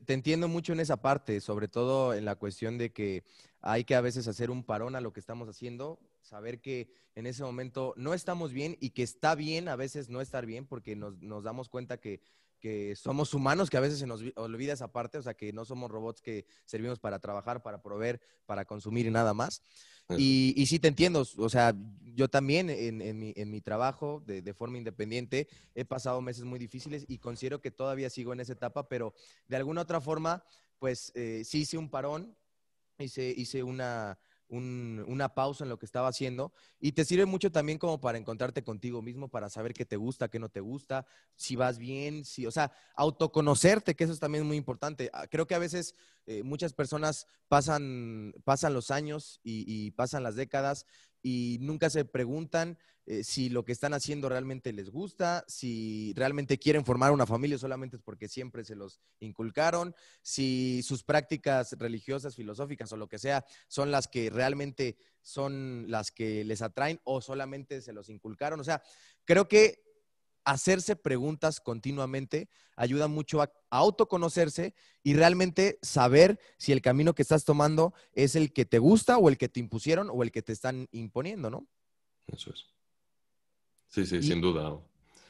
[0.00, 3.24] Te, entiendo mucho en esa parte, sobre todo en la cuestión de que
[3.60, 7.26] hay que a veces hacer un parón a lo que estamos haciendo, saber que en
[7.26, 10.96] ese momento no estamos bien y que está bien a veces no estar bien porque
[10.96, 12.22] nos, damos cuenta que,
[12.58, 15.66] que, somos humanos, que a veces se nos olvida esa parte, o sea, que no
[15.66, 19.60] somos robots que servimos para trabajar, para proveer, para consumir y nada más.
[20.18, 21.74] Y, y, sí te entiendo, o sea,
[22.14, 26.58] yo también en, mi, en mi, trabajo de, de, forma independiente he pasado meses muy
[26.58, 29.14] difíciles y considero que todavía sigo en esa etapa, pero
[29.48, 30.44] de alguna otra forma,
[30.78, 32.36] pues eh, sí hice un parón,
[32.98, 34.18] hice, hice una,
[34.52, 38.62] una pausa en lo que estaba haciendo y te sirve mucho también como para encontrarte
[38.62, 42.46] contigo mismo, para saber qué te gusta, qué no te gusta, si vas bien, si,
[42.46, 45.10] o sea, autoconocerte, que eso es también muy importante.
[45.12, 45.94] Ah, creo que a veces
[46.26, 50.86] eh, muchas personas pasan, pasan los años y pasan las décadas
[51.22, 56.58] y nunca se preguntan eh, si lo que están haciendo realmente les gusta, si realmente
[56.58, 62.36] quieren formar una familia solamente es porque siempre se los inculcaron, si sus prácticas religiosas,
[62.36, 67.20] filosóficas o lo que sea son las que realmente son las que les atraen o
[67.20, 68.60] solamente se los inculcaron.
[68.60, 68.82] O sea,
[69.24, 69.91] creo que
[70.44, 77.44] hacerse preguntas continuamente ayuda mucho a autoconocerse y realmente saber si el camino que estás
[77.44, 80.52] tomando es el que te gusta o el que te impusieron o el que te
[80.52, 81.66] están imponiendo, ¿no?
[82.26, 82.66] Eso es.
[83.88, 84.78] Sí, sí, sin duda.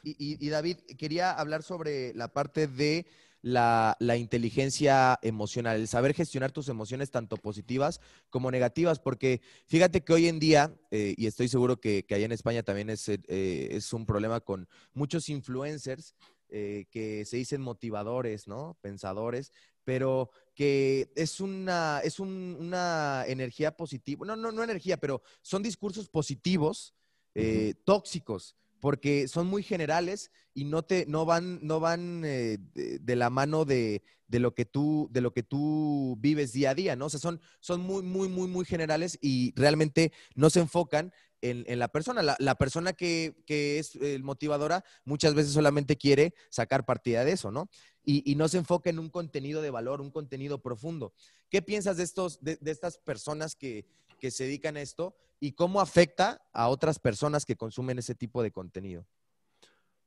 [0.05, 3.07] Y, David, quería hablar sobre la parte de
[3.43, 8.01] la, inteligencia emocional, el saber gestionar tus emociones tanto positivas
[8.31, 12.25] como negativas, porque fíjate que hoy en día, eh, y estoy seguro que, que allá
[12.25, 16.15] en España también es, eh, es un problema con muchos influencers
[16.55, 18.77] eh, que se dicen motivadores, ¿no?
[18.83, 19.53] Pensadores,
[19.85, 26.11] pero que es una, es una energía positiva, no, no, no energía, pero son discursos
[26.11, 26.95] positivos
[27.35, 33.15] eh, tóxicos, porque son muy generales y no te no van no van eh, de,
[33.15, 37.07] la mano de, lo que tú de lo que tú vives día a día, ¿no?
[37.07, 41.79] O sea, son, son muy muy muy muy generales y realmente no se enfocan en,
[41.79, 42.23] la persona.
[42.23, 47.69] La, persona que, es motivadora muchas veces solamente quiere sacar partida de eso, ¿no?
[48.05, 51.13] Y, no se enfoca en un contenido de valor, un contenido profundo.
[51.51, 53.87] ¿Qué piensas de, estos, de, estas personas que,
[54.23, 58.41] que se dedican a esto y cómo afecta a otras personas que consumen ese tipo
[58.41, 59.05] de contenido?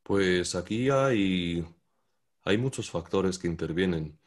[0.03, 1.67] Pues aquí hay,
[2.43, 4.17] hay muchos factores que intervienen.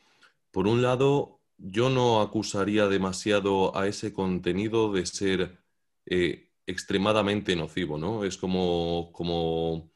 [0.50, 5.58] Por un lado, yo no acusaría demasiado a ese contenido de ser
[6.04, 8.24] eh, extremadamente nocivo, ¿no?
[8.24, 9.90] Es como, como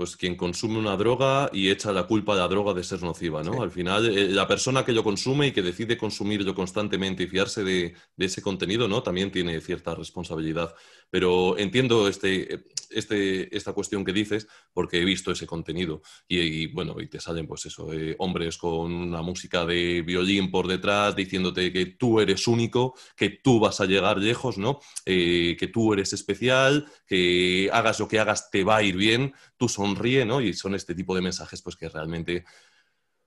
[0.00, 3.42] pues quien consume una droga y echa la culpa a la droga de ser nociva,
[3.42, 3.60] ¿no?
[3.60, 7.62] Al final, eh, la persona que lo consume y que decide consumirlo constantemente y fiarse
[7.62, 9.02] de, de, ese contenido, ¿no?
[9.02, 10.74] También tiene cierta responsabilidad.
[11.10, 17.00] Pero entiendo este, este, esta cuestión que dices porque he visto ese contenido y, bueno,
[17.00, 21.72] y te salen pues eso, eh, hombres con una música de violín por detrás diciéndote
[21.72, 24.80] que tú eres único, que tú vas a llegar lejos, ¿no?
[25.06, 29.34] Eh, que tú eres especial, que hagas lo que hagas te va a ir bien,
[29.56, 30.40] tú sonríe, ¿no?
[30.40, 32.44] Y son este tipo de mensajes pues que realmente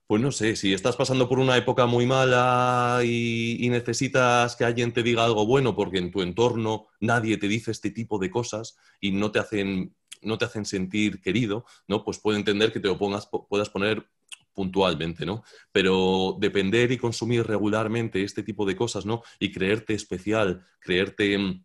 [0.06, 4.92] pues no sé, si estás pasando por una época muy mala y, necesitas que alguien
[4.92, 8.76] te diga algo bueno porque en tu entorno nadie te dice este tipo de cosas
[9.00, 12.04] y no te hacen, no te hacen sentir querido, ¿no?
[12.04, 14.06] Pues puedo entender que te lo pongas, puedas poner
[14.52, 15.42] puntualmente, ¿no?
[15.72, 19.22] Pero depender y consumir regularmente este tipo de cosas, ¿no?
[19.38, 21.64] Y creerte especial, creerte mm,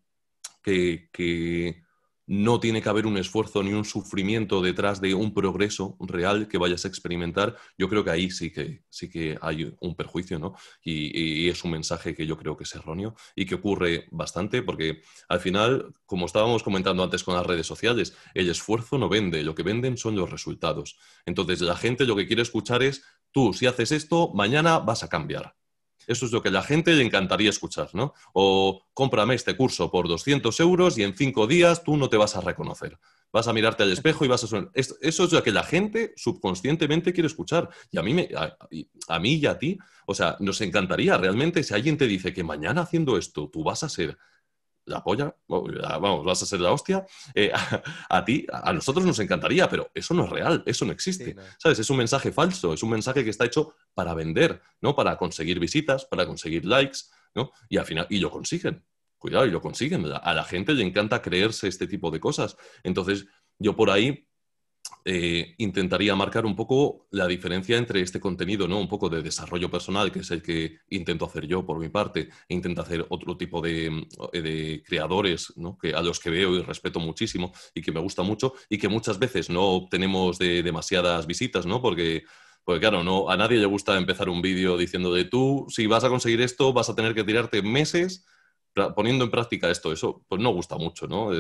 [0.64, 1.84] que, que
[2.30, 6.60] no tiene que haber un esfuerzo ni un sufrimiento detrás de un progreso real que
[6.60, 10.54] vayas a experimentar, yo creo que ahí sí que, sí que hay un perjuicio, ¿no?
[10.84, 15.02] Y, es un mensaje que yo creo que es erróneo y que ocurre bastante porque
[15.28, 19.56] al final, como estábamos comentando antes con las redes sociales, el esfuerzo no vende, lo
[19.56, 21.00] que venden son los resultados.
[21.26, 25.10] Entonces la gente lo que quiere escuchar es, tú si haces esto, mañana vas a
[25.10, 25.59] cambiar.
[26.08, 28.14] Eso es lo que a la gente le encantaría escuchar, ¿no?
[28.34, 32.36] O cómprame este curso por 200 euros y en cinco días tú no te vas
[32.36, 32.98] a reconocer.
[33.32, 34.72] Vas a mirarte al espejo y vas a sonar.
[34.74, 37.70] Eso es lo que la gente subconscientemente quiere escuchar.
[37.92, 38.28] Y a mí,
[39.08, 42.44] a, mí y a ti, o sea, nos encantaría realmente si alguien te dice que
[42.44, 44.18] mañana haciendo esto tú vas a ser
[44.90, 47.52] la polla, vamos, vas a ser la hostia, eh,
[48.10, 51.80] a, ti, a nosotros nos encantaría, pero eso no es real, eso no existe, ¿sabes?
[51.80, 54.96] Es un mensaje falso, es un mensaje que está hecho para vender, ¿no?
[54.96, 57.00] Para conseguir visitas, para conseguir likes,
[57.36, 57.52] ¿no?
[57.70, 58.84] Y al final, y lo consiguen,
[59.18, 60.06] cuidado, y lo consiguen.
[60.12, 62.58] A la gente le encanta creerse este tipo de cosas.
[62.84, 63.28] Entonces,
[63.60, 64.29] yo por ahí
[65.12, 68.80] eh, intentaría marcar un poco la diferencia entre este contenido, ¿no?
[68.80, 72.30] Un poco de desarrollo personal, que es el que intento hacer yo por mi parte,
[72.48, 77.00] e intento hacer otro tipo de, eh, creadores, Que, a los que veo y respeto
[77.00, 81.66] muchísimo y que me gusta mucho y que muchas veces no obtenemos de demasiadas visitas,
[81.66, 81.82] ¿no?
[81.82, 82.24] Porque
[82.64, 86.04] porque claro, no, a nadie le gusta empezar un vídeo diciendo de tú, si vas
[86.04, 88.26] a conseguir esto, vas a tener que tirarte meses
[88.74, 91.32] poniendo en práctica esto, eso pues no gusta mucho, ¿no?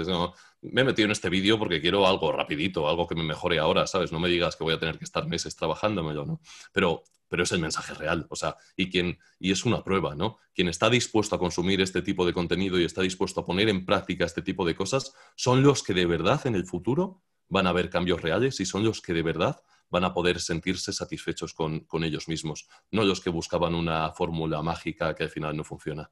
[0.61, 3.87] me he metido en este vídeo porque quiero algo rapidito, algo que me mejore ahora,
[3.87, 4.11] ¿sabes?
[4.11, 6.41] No me digas que voy a tener que estar meses trabajándomelo, ¿no?
[6.73, 10.37] Pero, pero es el mensaje real, o sea, y, quien, y es una prueba, ¿no?
[10.53, 13.85] Quien está dispuesto a consumir este tipo de contenido y está dispuesto a poner en
[13.85, 17.71] práctica este tipo de cosas, son los que de verdad en el futuro van a
[17.71, 21.79] ver cambios reales y son los que de verdad van a poder sentirse satisfechos con,
[21.81, 26.11] con ellos mismos, no los que buscaban una fórmula mágica que al final no funciona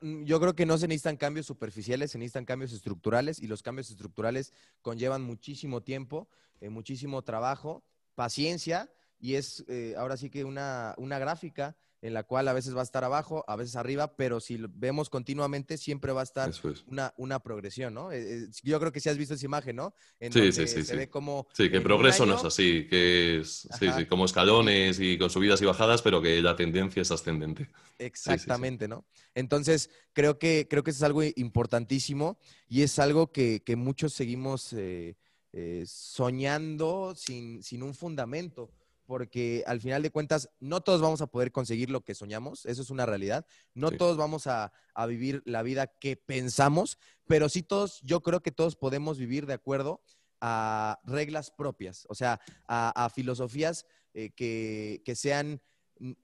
[0.00, 3.90] yo creo que no se necesitan cambios superficiales, se necesitan cambios estructurales y los cambios
[3.90, 6.28] estructurales conllevan muchísimo tiempo,
[6.60, 7.82] eh, muchísimo trabajo,
[8.14, 12.76] paciencia y es eh, ahora sí que una, una gráfica en la cual a veces
[12.76, 16.52] va a estar abajo, a veces arriba, pero si vemos continuamente siempre va a estar
[16.88, 18.10] una, una, progresión, ¿no?
[18.10, 19.94] Eh, yo creo que sí has visto esa imagen, ¿no?
[20.20, 20.84] sí, sí, sí.
[20.84, 24.24] Se ve como sí, que el progreso no es así, que es sí, sí, como
[24.24, 27.70] escalones y con subidas y bajadas, pero que la tendencia es ascendente.
[27.98, 29.06] Exactamente, ¿no?
[29.36, 32.36] Entonces, creo que, creo que eso es algo importantísimo
[32.68, 35.16] y es algo que, que muchos seguimos eh,
[35.52, 38.72] eh, soñando sin, sin un fundamento
[39.06, 42.82] porque al final de cuentas no todos vamos a poder conseguir lo que soñamos, eso
[42.82, 44.72] es una realidad, no todos vamos a,
[45.08, 49.54] vivir la vida que pensamos, pero sí todos, yo creo que todos podemos vivir de
[49.54, 50.02] acuerdo
[50.40, 55.60] a reglas propias, o sea, a, filosofías eh, que, que, sean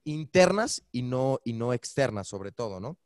[0.03, 2.97] internas y no, y no externas sobre todo, ¿no?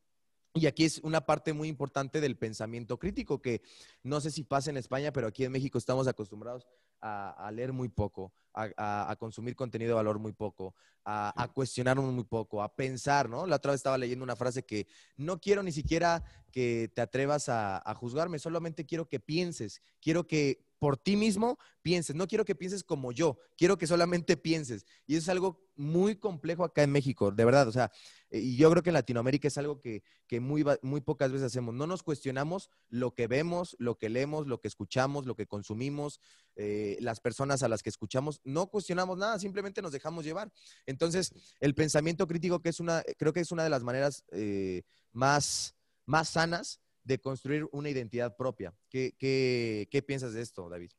[0.56, 3.64] Y aquí es una parte muy importante del pensamiento crítico, que
[4.04, 6.68] no sé si pasa en España, pero aquí en México estamos acostumbrados
[7.04, 12.64] a, leer muy poco, a, consumir contenido de valor muy poco, a, cuestionarnos muy poco,
[12.64, 13.46] a pensar, ¿no?
[13.46, 14.88] La otra vez estaba leyendo una frase que
[15.18, 20.66] no quiero ni siquiera que te atrevas a, juzgarme, solamente quiero que pienses, quiero que
[20.84, 22.14] por ti mismo pienses.
[22.14, 24.86] No quiero que pienses como yo, quiero que solamente pienses.
[25.08, 27.70] Y es algo muy complejo acá en México, de verdad.
[27.70, 27.90] O sea,
[28.30, 30.04] eh, y yo creo que en Latinoamérica es algo que,
[30.42, 31.74] muy, muy pocas veces hacemos.
[31.74, 36.20] No nos cuestionamos lo que vemos, lo que leemos, lo que escuchamos, lo que consumimos,
[36.58, 38.42] eh, las personas a las que escuchamos.
[38.44, 40.52] No cuestionamos nada, simplemente nos dejamos llevar.
[40.86, 44.84] Entonces, el pensamiento crítico, que es una, creo que es una de las maneras eh,
[45.14, 48.74] más, más sanas de construir una identidad propia.
[48.90, 50.92] ¿Qué, qué, piensas de esto, David?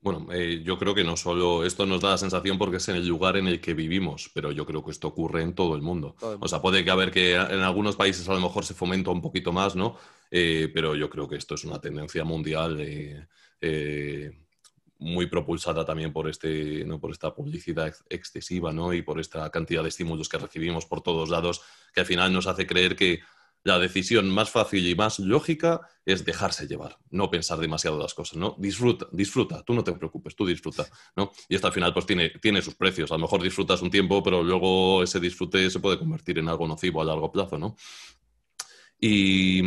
[0.00, 2.96] Bueno, eh, yo creo que no solo esto nos da la sensación porque es en
[2.96, 5.82] el lugar en el que vivimos, pero yo creo que esto ocurre en todo el
[5.82, 6.16] mundo.
[6.40, 9.22] O sea, puede que haber que en algunos países a lo mejor se fomenta un
[9.22, 9.96] poquito más, ¿no?
[10.30, 14.32] Eh, pero yo creo que esto es una tendencia mundial eh,
[14.98, 17.00] muy propulsada también por, este, ¿no?
[17.00, 18.92] por esta publicidad excesiva, ¿no?
[18.92, 21.62] Y por esta cantidad de estímulos que recibimos por todos lados,
[21.94, 23.20] que al final nos hace creer que
[23.64, 28.36] la decisión más fácil y más lógica es dejarse llevar, no pensar demasiado las cosas,
[28.36, 28.56] ¿no?
[28.58, 31.30] Disfruta, disfruta, tú no te preocupes, tú disfruta, ¿no?
[31.48, 34.22] Y esto al final pues tiene, tiene sus precios, a lo mejor disfrutas un tiempo,
[34.22, 37.76] pero luego ese disfrute se puede convertir en algo nocivo a largo plazo, ¿no?
[39.04, 39.60] Y,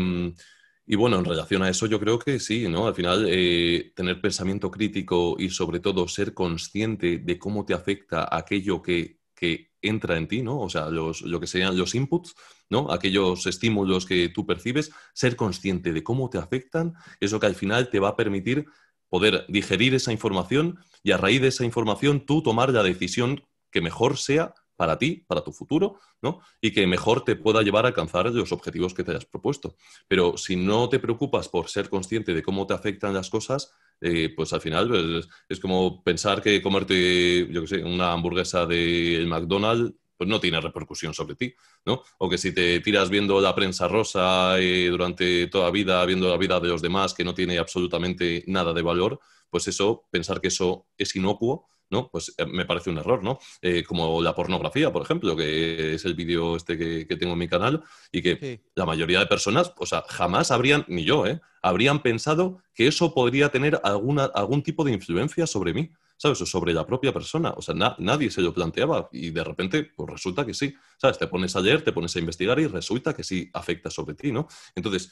[0.95, 2.87] bueno, en relación a eso yo creo que sí, ¿no?
[2.87, 8.29] Al final eh, tener pensamiento crítico y sobre todo ser consciente de cómo te afecta
[8.31, 10.59] aquello que, que entra en ti, ¿no?
[10.59, 12.35] O sea, los, lo que serían los inputs,
[12.69, 12.91] ¿no?
[12.91, 17.89] Aquellos estímulos que tú percibes, ser consciente de cómo te afectan, eso que al final
[17.89, 18.65] te va a permitir
[19.09, 23.81] poder digerir esa información y a raíz de esa información tú tomar la decisión que
[23.81, 26.39] mejor sea para ti, para tu futuro, ¿no?
[26.61, 29.75] Y que mejor te pueda llevar a alcanzar los objetivos que te hayas propuesto.
[30.07, 34.33] Pero si no te preocupas por ser consciente de cómo te afectan las cosas, eh,
[34.35, 39.27] pues al final pues, es como pensar que comerte, yo qué sé, una hamburguesa del
[39.27, 41.53] McDonald's pues no tiene repercusión sobre ti,
[41.85, 42.01] ¿no?
[42.19, 46.29] O que si te tiras viendo la prensa rosa eh, durante toda la vida, viendo
[46.29, 50.41] la vida de los demás que no tiene absolutamente nada de valor, pues eso, pensar
[50.41, 52.09] que eso es inocuo, ¿no?
[52.09, 53.39] Pues eh, me parece un error, ¿no?
[53.61, 57.47] Eh, como la pornografía, por ejemplo, que es el vídeo este que, tengo en mi
[57.47, 61.41] canal y que la mayoría de personas, o sea, jamás habrían, ni yo, ¿eh?
[61.61, 66.41] Habrían pensado que eso podría tener alguna, algún tipo de influencia sobre mí, ¿sabes?
[66.41, 67.53] O sobre la propia persona.
[67.57, 71.17] O sea, nadie se lo planteaba y de repente, pues resulta que sí, ¿sabes?
[71.17, 74.31] Te pones a leer, te pones a investigar y resulta que sí afecta sobre ti,
[74.31, 74.47] ¿no?
[74.75, 75.11] Entonces,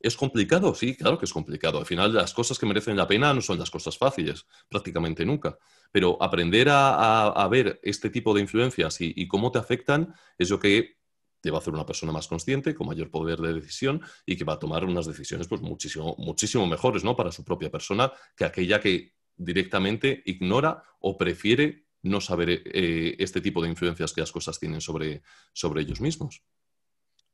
[0.00, 0.74] ¿Es complicado?
[0.74, 1.78] Sí, claro que es complicado.
[1.78, 5.58] Al final, las cosas que merecen la pena no son las cosas fáciles, prácticamente nunca.
[5.90, 10.98] Pero aprender a, ver este tipo de influencias y, cómo te afectan es lo que
[11.40, 14.44] te va a hacer una persona más consciente, con mayor poder de decisión y que
[14.44, 17.16] va a tomar unas decisiones pues, muchísimo, muchísimo mejores ¿no?
[17.16, 23.40] para su propia persona que aquella que directamente ignora o prefiere no saber eh, este
[23.40, 26.42] tipo de influencias que las cosas tienen sobre, sobre ellos mismos.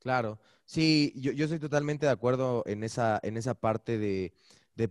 [0.04, 4.34] Claro, sí, yo, yo estoy totalmente de acuerdo en esa, en esa parte de,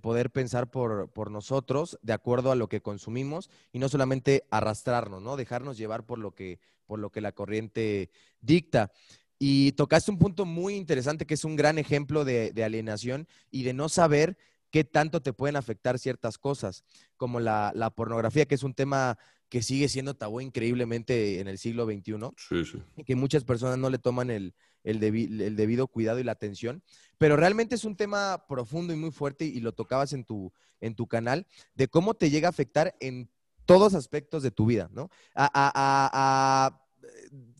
[0.01, 5.21] poder pensar por, por, nosotros, de acuerdo a lo que consumimos, y no solamente arrastrarnos,
[5.21, 5.37] ¿no?
[5.37, 8.09] Dejarnos llevar por lo que, por lo que la corriente
[8.41, 8.91] dicta.
[9.37, 13.61] Y tocaste un punto muy interesante que es un gran ejemplo de, de alienación y
[13.61, 14.35] de no saber
[14.71, 16.83] qué tanto te pueden afectar ciertas cosas,
[17.17, 21.59] como la, la pornografía, que es un tema que sigue siendo tabú increíblemente en el
[21.59, 22.81] siglo XXI, sí, sí.
[22.97, 26.83] y que muchas personas no le toman el, el, debido cuidado y la atención,
[27.17, 30.95] pero realmente es un tema profundo y muy fuerte y lo tocabas en tu, en
[30.95, 33.29] tu canal, de cómo te llega a afectar en
[33.65, 35.09] todos aspectos de tu vida, ¿no?
[35.35, 36.79] A, a,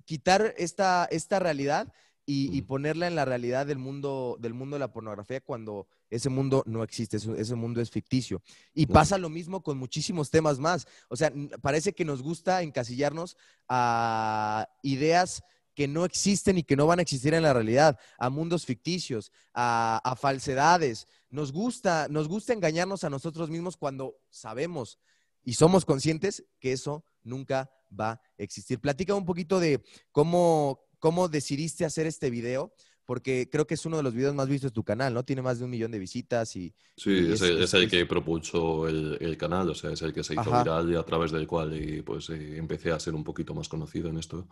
[0.06, 1.94] quitar esta, esta realidad
[2.26, 6.64] y, ponerla en la realidad del mundo, del mundo de la pornografía cuando ese mundo
[6.66, 8.42] no existe, ese, mundo es ficticio.
[8.74, 10.88] Y pasa lo mismo con muchísimos temas más.
[11.10, 13.36] O sea, parece que nos gusta encasillarnos
[13.68, 15.44] a ideas
[15.76, 19.32] que no existen y que no van a existir en la realidad, a mundos ficticios,
[19.54, 21.08] a, a falsedades.
[21.30, 25.00] Nos gusta, nos gusta engañarnos a nosotros mismos cuando sabemos
[25.44, 28.80] y somos conscientes que eso nunca va a existir.
[28.80, 32.74] Platica un poquito de cómo, cómo decidiste hacer este video,
[33.06, 35.24] porque creo que es uno de los videos más vistos de tu canal, ¿no?
[35.24, 36.74] Tiene más de un millón de visitas y...
[36.96, 40.92] Sí, es, el, que propulsó el, canal, o sea, es el que se hizo viral
[40.92, 44.10] y a través del cual eh, pues, eh, empecé a ser un poquito más conocido
[44.10, 44.48] en esto.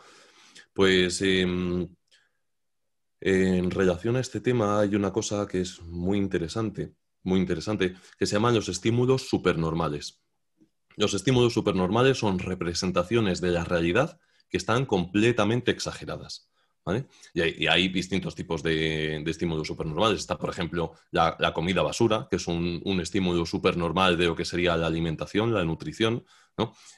[0.73, 1.87] Pues em,
[3.19, 8.25] en relación a este tema hay una cosa que es muy interesante, muy interesante, que
[8.25, 10.21] se llaman los estímulos supernormales.
[10.97, 16.51] Los estímulos supernormales son representaciones de la realidad que están completamente exageradas.
[17.33, 20.19] Y, hay, distintos tipos de, estímulos supernormales.
[20.19, 24.75] Está, por ejemplo, la, comida basura, que es un, estímulo supernormal de lo que sería
[24.75, 26.25] la alimentación, la nutrición.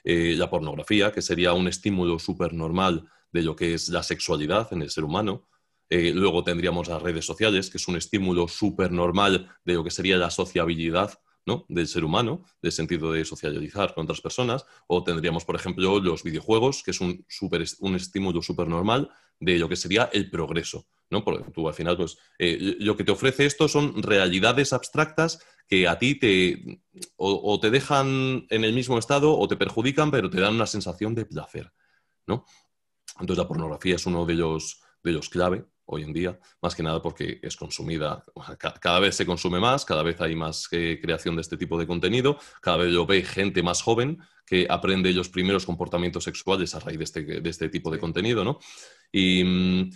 [0.04, 4.82] Eh, la pornografía, que sería un estímulo supernormal de lo que es la sexualidad en
[4.82, 5.50] el ser humano.
[5.90, 10.18] Eh, luego tendríamos las redes sociales, que es un estímulo supernormal de lo que sería
[10.18, 11.20] la sociabilidad
[11.68, 16.24] del ser humano, del sentido de socializar con otras personas, o tendríamos, por ejemplo, los
[16.24, 17.26] videojuegos, que es un,
[17.80, 19.10] un estímulo súper normal
[19.42, 20.88] de lo que sería el progreso.
[21.10, 21.24] ¿no?
[21.24, 25.88] Porque tú al final, pues, eh, lo que te ofrece esto son realidades abstractas que
[25.88, 26.82] a ti te
[27.16, 31.16] o, te dejan en el mismo estado o te perjudican, pero te dan una sensación
[31.16, 31.72] de placer.
[32.26, 32.46] ¿no?
[33.24, 36.84] Entonces la pornografía es uno de ellos, de ellos clave hoy en día, más que
[36.84, 38.22] nada porque es consumida,
[38.82, 41.88] cada vez se consume más, cada vez hay más eh, creación de este tipo de
[41.88, 46.80] contenido, cada vez lo ve gente más joven que aprende los primeros comportamientos sexuales a
[46.80, 48.60] raíz de este, de este tipo de contenido, ¿no?
[49.10, 49.92] Y mm,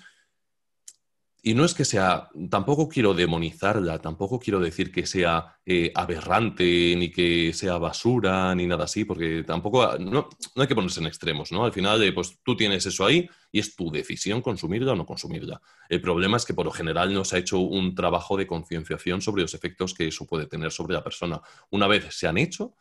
[1.47, 6.93] y no es que sea, tampoco quiero demonizarla, tampoco quiero decir que sea eh, aberrante,
[6.97, 10.27] ni que sea basura, ni nada así, porque tampoco, no,
[10.57, 11.63] hay que ponerse en extremos, ¿no?
[11.63, 15.05] Al final, eh, pues tú tienes eso ahí y es tu decisión consumirla o no
[15.05, 15.61] consumirla.
[15.87, 19.21] El problema es que por lo general no se ha hecho un trabajo de concienciación
[19.21, 21.39] sobre los efectos que eso puede tener sobre la persona.
[21.69, 22.73] Una vez se han hecho,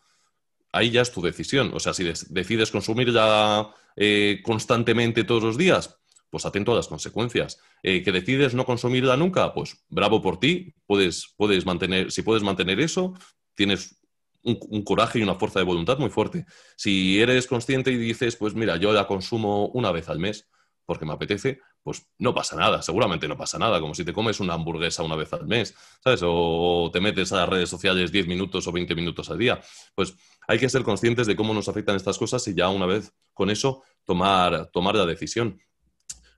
[0.73, 1.71] ahí ya es tu decisión.
[1.73, 6.01] O sea, si decides consumirla eh, constantemente todos los días,
[6.31, 7.59] pues atento a las consecuencias.
[7.83, 9.53] Eh, ¿Que decides no consumirla nunca?
[9.55, 13.15] Pues bravo por ti, puedes, puedes mantener, si puedes mantener eso,
[13.55, 14.01] tienes
[14.43, 16.47] un, coraje y una fuerza de voluntad muy fuerte.
[16.77, 20.49] Si eres consciente y dices, pues mira, yo la consumo una vez al mes
[20.85, 24.39] porque me apetece, pues no pasa nada, seguramente no pasa nada, como si te comes
[24.39, 26.21] una hamburguesa una vez al mes, ¿sabes?
[26.23, 29.61] O te metes a las redes sociales 10 minutos o 20 minutos al día.
[29.97, 30.15] Pues
[30.47, 33.51] hay que ser conscientes de cómo nos afectan estas cosas y ya una vez con
[33.51, 35.61] eso tomar, tomar la decisión.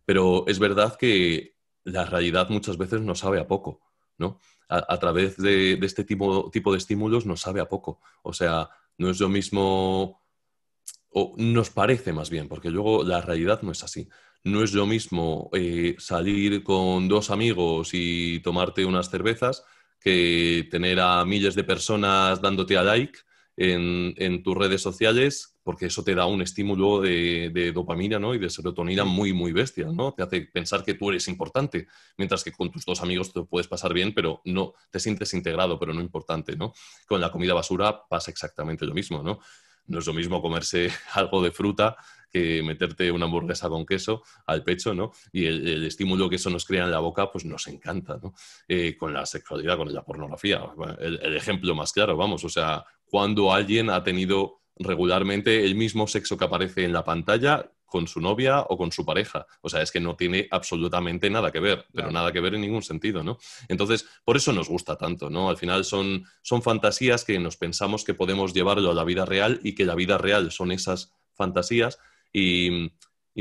[0.09, 3.83] Pero es verdad que la realidad muchas veces nos sabe a poco,
[4.17, 4.41] ¿no?
[4.71, 8.01] A, través de, este tipo, de estímulos nos sabe a poco.
[8.23, 10.23] O sea, no es lo mismo,
[11.11, 14.09] o nos parece más bien, porque luego la realidad no es así.
[14.45, 19.63] No es lo mismo eh, salir con dos amigos y tomarte unas cervezas
[20.01, 23.19] que tener a miles de personas dándote a like
[23.61, 28.35] en, tus redes sociales, porque eso te da un estímulo de, dopamina ¿no?
[28.35, 30.15] y de serotonina muy, muy bestia, ¿no?
[30.15, 33.67] Te hace pensar que tú eres importante, mientras que con tus dos amigos te puedes
[33.67, 36.73] pasar bien, pero no te sientes integrado, pero no importante, ¿no?
[37.07, 39.41] Con la comida basura pasa exactamente lo mismo, ¿no?
[39.87, 41.97] No es lo mismo comerse algo de fruta
[42.31, 45.11] que meterte una hamburguesa con queso al pecho, ¿no?
[45.33, 48.35] Y el, estímulo que eso nos crea en la boca, pues nos encanta, ¿no?
[48.69, 50.63] Eh, con la sexualidad, con la pornografía.
[51.01, 56.07] el, el ejemplo más claro, vamos, o sea, cuando alguien ha tenido regularmente el mismo
[56.07, 59.47] sexo que aparece en la pantalla con su novia o con su pareja.
[59.63, 62.61] O sea, es que no tiene absolutamente nada que ver, pero nada que ver en
[62.61, 63.39] ningún sentido, ¿no?
[63.67, 65.49] Entonces, por eso nos gusta tanto, ¿no?
[65.49, 69.59] Al final son, son fantasías que nos pensamos que podemos llevarlo a la vida real
[69.65, 71.99] y que la vida real son esas fantasías
[72.33, 72.93] y,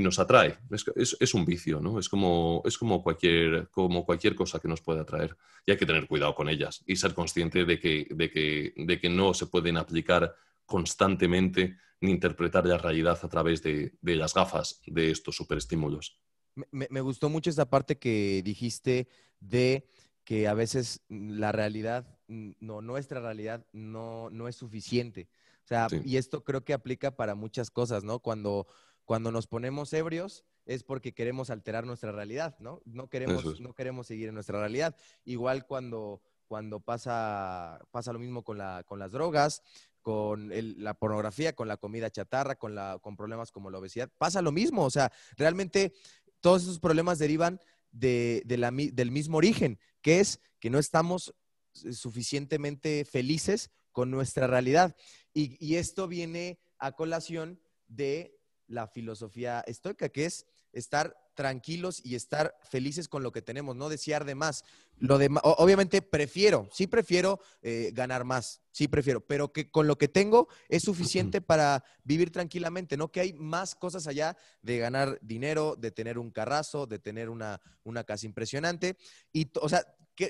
[0.01, 0.57] nos atrae.
[0.95, 1.97] Es, un vicio, ¿no?
[1.99, 5.35] Es como, es como, cualquier, como cualquier cosa que nos puede atraer.
[5.65, 8.99] Y hay que tener cuidado con ellas y ser consciente de que, de que, de
[8.99, 10.35] que no se pueden aplicar
[10.65, 16.19] constantemente ni interpretar la realidad a través de, las gafas de estos superestímulos.
[16.53, 19.07] Me, me, gustó mucho esa parte que dijiste
[19.39, 19.87] de
[20.23, 25.29] que a veces la realidad, no, nuestra realidad no, no es suficiente.
[25.63, 28.19] O sea, y esto creo que aplica para muchas cosas, ¿no?
[28.19, 28.67] Cuando,
[29.07, 32.81] cuando nos ponemos ebrios es porque queremos alterar nuestra realidad, ¿no?
[32.83, 34.97] No queremos, no queremos seguir en nuestra realidad.
[35.23, 39.63] Igual cuando, cuando pasa, pasa lo mismo con, la, con las drogas,
[40.01, 44.11] con la pornografía, con la comida chatarra, con, la, con problemas como la obesidad.
[44.17, 45.93] Pasa lo mismo, o sea, realmente
[46.41, 47.61] todos esos problemas derivan
[47.93, 51.33] de, la, del mismo origen, que es que no estamos
[51.71, 54.97] suficientemente felices con nuestra realidad.
[55.33, 58.36] Y, y esto viene a colación de
[58.67, 63.89] la filosofía estoica, que es estar tranquilos y estar felices con lo que tenemos, no
[63.89, 64.63] desear de más.
[64.97, 69.97] Lo de, obviamente prefiero, sí prefiero eh, ganar más, sí prefiero, pero que con lo
[69.97, 73.11] que tengo es suficiente para vivir tranquilamente, ¿no?
[73.11, 77.61] Que hay más cosas allá de ganar dinero, de tener un carrazo, de tener una,
[77.83, 78.97] una casa impresionante.
[79.31, 79.85] Y, o sea,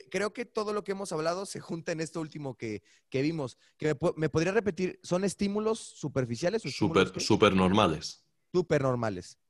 [0.09, 3.57] creo que todo lo que hemos hablado se junta en esto último que, vimos.
[3.77, 7.21] Que me, podría repetir, ¿son estímulos superficiales o super, super?
[7.21, 8.26] Super normales.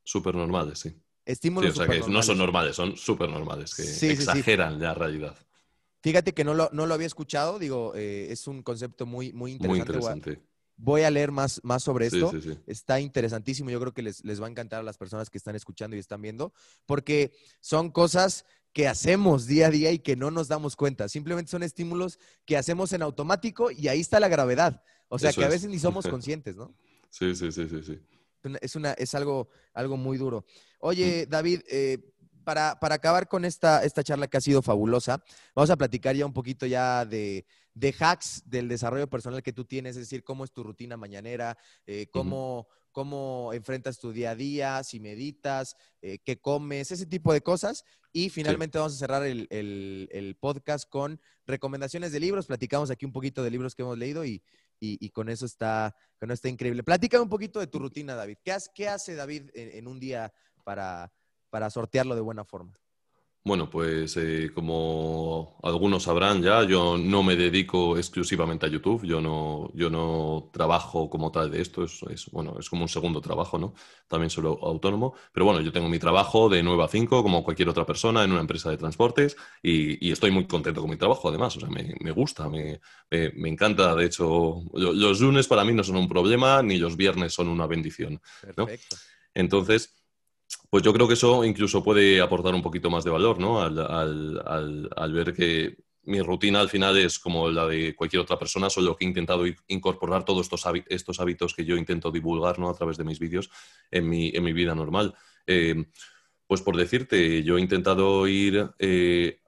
[0.04, 0.94] Super normales, sí.
[1.24, 5.36] Estímulos o sea que no son normales, son súper normales, que exageran la realidad.
[6.00, 9.52] Fíjate que no lo, no lo había escuchado, digo, eh, es un concepto muy, muy
[9.52, 9.92] interesante.
[9.92, 10.42] Muy interesante.
[10.76, 12.32] Voy a leer más, más sobre esto.
[12.66, 13.68] Está interesantísimo.
[13.68, 15.98] Yo creo que les, les va a encantar a las personas que están escuchando y
[15.98, 16.52] están viendo,
[16.86, 21.08] porque son cosas que hacemos día a día y que no nos damos cuenta.
[21.08, 24.82] Simplemente son estímulos que hacemos en automático y ahí está la gravedad.
[25.08, 26.72] O sea, que a veces ni somos conscientes, ¿no?
[27.10, 28.00] Sí, sí, sí, sí, sí.
[28.60, 30.44] Es, una, es algo, algo muy duro.
[30.80, 31.98] Oye, David, eh,
[32.44, 35.22] para, acabar con esta, esta charla que ha sido fabulosa,
[35.54, 37.44] vamos a platicar ya un poquito ya de,
[37.98, 42.06] hacks del desarrollo personal que tú tienes, es decir, cómo es tu rutina mañanera, eh,
[42.10, 47.42] cómo, cómo enfrentas tu día a día, si meditas, eh, qué comes, ese tipo de
[47.42, 47.84] cosas.
[48.12, 52.46] Y finalmente vamos a cerrar el, podcast con recomendaciones de libros.
[52.46, 54.42] Platicamos aquí un poquito de libros que hemos leído y,
[55.10, 56.82] con eso está, con está increíble.
[56.82, 58.38] Platícame un poquito de tu rutina, David.
[58.44, 60.32] ¿Qué, qué hace David en un día
[60.64, 61.12] para,
[61.50, 62.72] para sortearlo de buena forma?
[63.44, 69.20] Bueno, pues eh, como algunos sabrán ya, yo no me dedico exclusivamente a YouTube, yo
[69.22, 73.58] no, yo no trabajo como tal de esto, es, bueno, es como un segundo trabajo,
[73.58, 73.74] ¿no?
[74.06, 77.70] También soy autónomo, pero bueno, yo tengo mi trabajo de 9 a 5 como cualquier
[77.70, 81.56] otra persona en una empresa de transportes y, estoy muy contento con mi trabajo además,
[81.56, 82.80] o sea, me, gusta, me,
[83.10, 87.32] me, encanta, de hecho, los lunes para mí no son un problema ni los viernes
[87.32, 88.20] son una bendición,
[88.56, 88.66] ¿no?
[89.34, 89.97] Entonces,
[90.70, 93.60] pues yo creo que eso incluso puede aportar un poquito más de valor, ¿no?
[93.60, 98.96] Al, ver que mi rutina al final es como la de cualquier otra persona, solo
[98.96, 102.68] que he intentado incorporar todos estos, estos hábitos que yo intento divulgar ¿no?
[102.70, 103.50] a través de mis vídeos
[103.90, 105.14] en mi, en mi vida normal.
[105.46, 105.86] Eh,
[106.46, 109.40] pues por decirte, yo he intentado ir eh,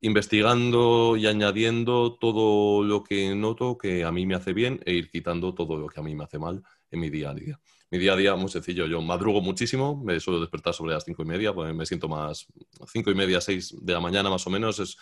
[0.00, 5.10] investigando y añadiendo todo lo que noto que a mí me hace bien e ir
[5.10, 7.60] quitando todo lo que a mí me hace mal en mi día a día
[7.90, 8.86] mi día a día muy sencillo.
[8.86, 12.46] Yo madrugo muchísimo, me suelo despertar sobre las cinco y media, pues me siento más,
[12.92, 14.96] cinco y media, seis de la mañana más o menos, es,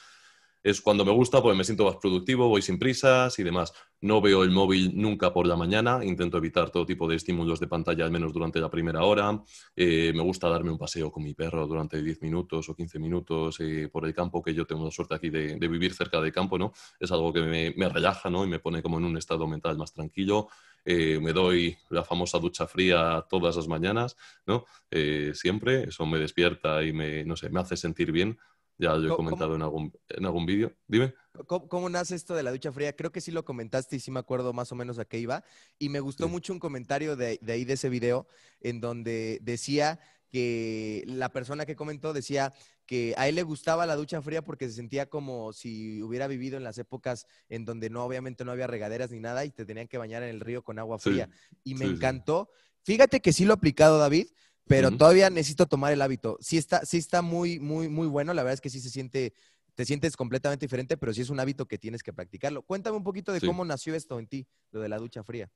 [0.66, 3.72] es cuando me gusta, pues me siento más productivo, voy sin prisas y demás.
[4.00, 7.68] No veo el móvil nunca por la mañana, intento evitar todo tipo de estímulos de
[7.68, 9.40] pantalla, al menos durante la primera hora.
[9.76, 13.60] Eh, me gusta darme un paseo con mi perro durante 10 minutos o 15 minutos
[13.60, 16.58] eh, por el campo, que yo tengo la suerte aquí de, vivir cerca del campo,
[16.58, 16.72] ¿no?
[16.98, 18.44] Es algo que me, me relaja, ¿no?
[18.44, 20.48] Y me pone como en un estado mental más tranquilo.
[20.88, 24.16] Eh, me doy la famosa ducha fría todas las mañanas,
[24.46, 24.64] ¿no?
[24.88, 28.38] Eh, siempre, eso me despierta y me, no sé, me hace sentir bien.
[28.78, 30.72] Ya lo he comentado en algún, en algún vídeo.
[30.86, 31.12] Dime.
[31.46, 32.94] ¿Cómo, nace esto de la ducha fría?
[32.94, 35.42] Creo que sí lo comentaste y sí me acuerdo más o menos a qué iba.
[35.78, 38.28] Y me gustó mucho un comentario de, de ahí de ese video
[38.60, 39.98] en donde decía
[40.30, 42.52] que la persona que comentó decía
[42.86, 46.56] que a él le gustaba la ducha fría porque se sentía como si hubiera vivido
[46.56, 49.88] en las épocas en donde no, obviamente no había regaderas ni nada y te tenían
[49.88, 51.28] que bañar en el río con agua fría.
[51.64, 52.48] y me encantó.
[52.82, 54.28] Fíjate que sí lo he aplicado, David,
[54.66, 56.38] pero todavía necesito tomar el hábito.
[56.40, 58.32] Sí está, sí está muy, muy, muy bueno.
[58.32, 59.34] La verdad es que sí se siente,
[59.74, 62.62] te sientes completamente diferente, pero sí es un hábito que tienes que practicarlo.
[62.62, 65.50] Cuéntame un poquito de cómo nació esto en ti, lo de la ducha fría.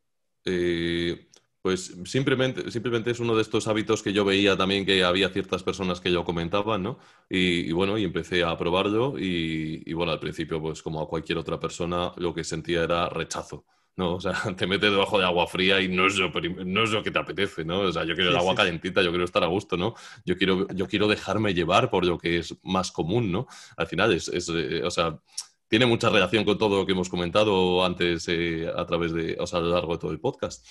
[0.45, 1.28] Eh,
[1.63, 5.63] pues simplemente, simplemente es uno de estos hábitos que yo veía también que había ciertas
[5.63, 6.99] personas que yo comentaban, ¿no?
[7.29, 11.39] Y, bueno, y empecé a probarlo y, y, bueno, al principio, pues como a cualquier
[11.39, 13.65] otra persona, lo que sentía era rechazo.
[13.97, 14.15] ¿no?
[14.15, 17.03] O sea, te metes debajo de agua fría y no es lo, no es lo
[17.03, 17.81] que te apetece, ¿no?
[17.81, 19.95] O sea, yo quiero el agua calentita, yo quiero estar a gusto, ¿no?
[20.25, 23.47] Yo quiero, yo quiero dejarme llevar por lo que es más común, ¿no?
[23.77, 25.21] Al final es, es eh, o sea,
[25.69, 29.47] tiene mucha relación con todo lo que hemos comentado antes eh, a través de, o
[29.47, 30.67] sea, a lo largo de todo el podcast.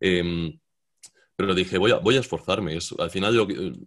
[0.00, 0.58] Em,
[1.36, 2.78] pero dije, voy a, voy a esforzarme.
[2.98, 3.34] al final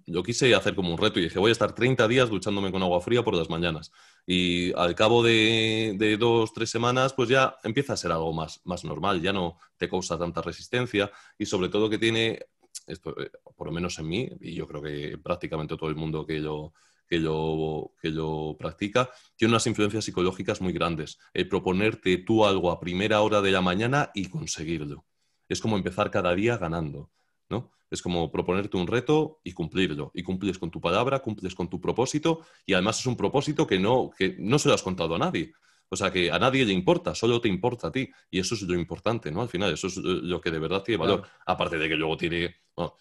[0.05, 2.83] yo, quise hacer como un reto y dije, voy a estar 30 días duchándome con
[2.83, 3.91] agua fría por las mañanas.
[4.25, 8.59] Y al cabo de, de dos, tres semanas, pues ya empieza a ser algo más,
[8.65, 12.47] más normal, ya no te causa tanta resistencia y sobre todo que tiene,
[12.85, 16.25] esto, eh, por lo menos en mí, y yo creo que prácticamente todo el mundo
[16.25, 16.73] que yo,
[17.07, 21.17] que lo, que lo practica, tiene unas influencias psicológicas muy grandes.
[21.33, 25.05] El proponerte tú algo a primera hora de la mañana y conseguirlo.
[25.49, 27.09] Es como empezar cada día ganando.
[27.49, 27.71] ¿no?
[27.89, 30.11] Es como proponerte un reto y cumplirlo.
[30.13, 33.79] Y cumples con tu palabra, cumples con tu propósito y además es un propósito que
[33.79, 35.53] no, que no se lo has contado a nadie.
[35.89, 38.09] O sea, que a nadie le importa, solo te importa a ti.
[38.29, 39.41] Y eso es lo importante, ¿no?
[39.41, 41.25] Al final, eso es lo que de verdad tiene valor.
[41.45, 42.57] Aparte de que luego tiene,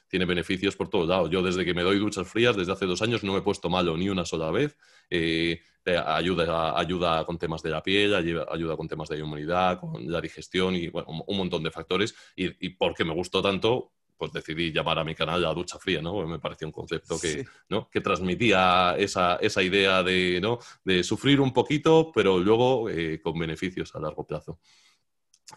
[0.09, 1.29] tiene beneficios por todos lados.
[1.31, 3.69] Yo desde que me doy duchas frías, desde hace dos años, no me he puesto
[3.69, 4.77] malo ni una sola vez.
[5.11, 10.21] Eh, ayuda, ayuda con temas de la piel, ayuda, con temas de inmunidad, con la
[10.21, 12.15] digestión y un montón de factores.
[12.35, 16.01] Y, y porque me gustó tanto, pues decidí llamar a mi canal la ducha fría,
[16.01, 16.27] ¿no?
[16.27, 17.89] Me pareció un concepto que, ¿no?
[17.91, 20.59] que transmitía esa, esa idea de, ¿no?
[20.85, 24.59] de sufrir un poquito, pero luego eh, con beneficios a largo plazo.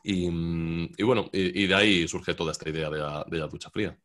[0.04, 0.30] Y,
[1.04, 3.98] bueno, y, de ahí surge toda esta idea de la, de la ducha fría.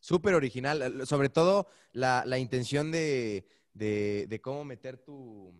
[0.00, 5.52] Súper original, sobre todo la, la intención de, de, de, cómo meter tu,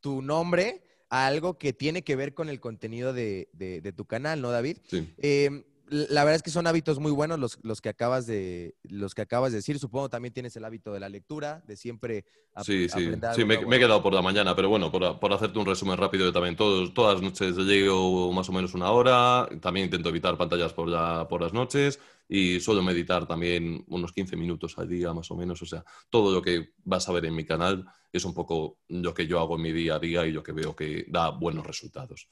[0.00, 4.40] tu nombre a algo que tiene que ver con el contenido de, de tu canal,
[4.40, 4.78] ¿no, David?
[4.86, 5.12] Sí.
[5.18, 9.14] Eh, la verdad es que son hábitos muy buenos los, los, que acabas de, los
[9.14, 9.78] que acabas de decir.
[9.78, 12.24] Supongo también tienes el hábito de la lectura, de siempre
[12.62, 13.10] sí, sí.
[13.34, 16.26] Sí, me, he quedado por la mañana, pero bueno, por, por hacerte un resumen rápido,
[16.26, 19.48] yo también todos, todas las noches llego más o menos una hora.
[19.60, 24.36] También intento evitar pantallas por, la, por las noches y suelo meditar también unos 15
[24.36, 25.62] minutos al día más o menos.
[25.62, 29.14] O sea, todo lo que vas a ver en mi canal es un poco lo
[29.14, 31.66] que yo hago en mi día a día y lo que veo que da buenos
[31.66, 32.28] resultados.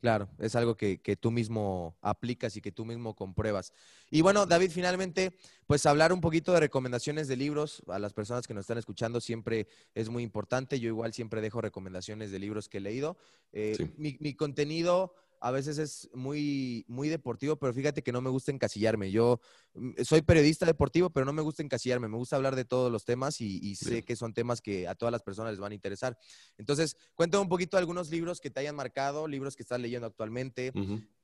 [0.00, 3.74] Claro, es algo que, tú mismo aplicas y que tú mismo compruebas.
[4.10, 5.36] Y bueno, David, finalmente,
[5.66, 9.20] pues hablar un poquito de recomendaciones de libros a las personas que nos están escuchando
[9.20, 10.80] siempre es muy importante.
[10.80, 13.18] Yo igual siempre dejo recomendaciones de libros que he leído.
[13.52, 18.30] Eh, mi, mi, contenido a veces es muy, muy deportivo, pero fíjate que no me
[18.30, 19.10] gusta encasillarme.
[19.10, 19.40] Yo
[19.74, 22.08] mm, soy periodista deportivo, pero no me gusta encasillarme.
[22.08, 25.12] Me gusta hablar de todos los temas y, sé que son temas que a todas
[25.12, 26.16] las personas les van a interesar.
[26.58, 30.72] Entonces, cuéntame un poquito algunos libros que te hayan marcado, libros que estás leyendo actualmente.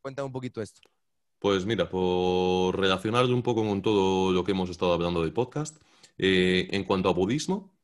[0.00, 0.80] Cuéntame un poquito esto.
[1.38, 5.76] Pues mira, por relacionarlo un poco con todo lo que hemos estado hablando del podcast,
[6.16, 7.75] eh, en cuanto a budismo,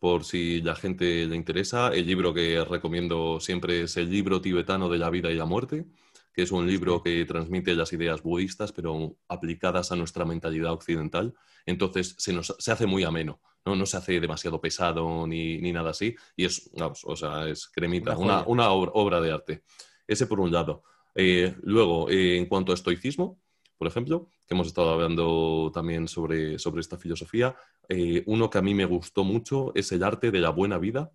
[0.00, 1.88] por si la gente le interesa.
[1.88, 5.84] El libro que recomiendo siempre es el libro tibetano de la vida y la muerte,
[6.32, 11.34] que es un libro que transmite las ideas budistas, pero aplicadas a nuestra mentalidad occidental.
[11.66, 13.76] Entonces se, nos, se hace muy ameno, ¿no?
[13.76, 16.16] no se hace demasiado pesado ni, ni nada así.
[16.34, 16.70] Y es,
[17.04, 19.64] o sea, es cremita, una, una, obra, de arte.
[20.06, 20.82] Ese por un lado.
[21.14, 23.38] Eh, luego, eh, en cuanto a estoicismo,
[23.80, 27.56] por ejemplo, que hemos estado hablando también sobre, sobre esta filosofía.
[27.88, 31.10] Eh, uno que a mí me gustó mucho es El arte de la buena vida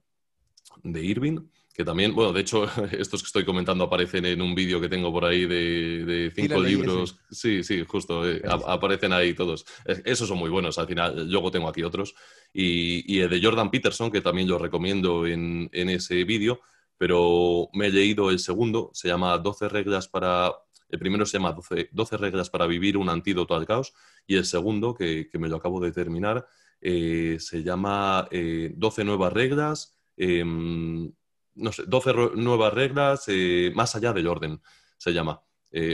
[0.82, 1.42] de Irving,
[1.76, 5.14] que también, bueno, de hecho, estos que estoy comentando aparecen en un vídeo que tengo
[5.14, 7.20] por ahí de, cinco libros.
[7.30, 9.64] Sí, sí, justo, eh, aparecen ahí todos.
[10.04, 12.16] Esos son muy buenos, al final, luego tengo aquí otros.
[12.52, 16.62] Y, el de Jordan Peterson, que también lo recomiendo en, en ese vídeo,
[16.98, 20.52] pero me he leído el segundo, se llama 12 reglas para
[20.90, 21.56] el primero se llama
[21.92, 23.94] 12, reglas para vivir un antídoto al caos
[24.28, 26.48] y el segundo, que, me lo acabo de terminar,
[26.82, 31.12] eh, se llama 12 eh, nuevas reglas, em,
[31.56, 34.62] no sé, 12 nuevas reglas eh, más allá del orden,
[34.98, 35.42] se llama.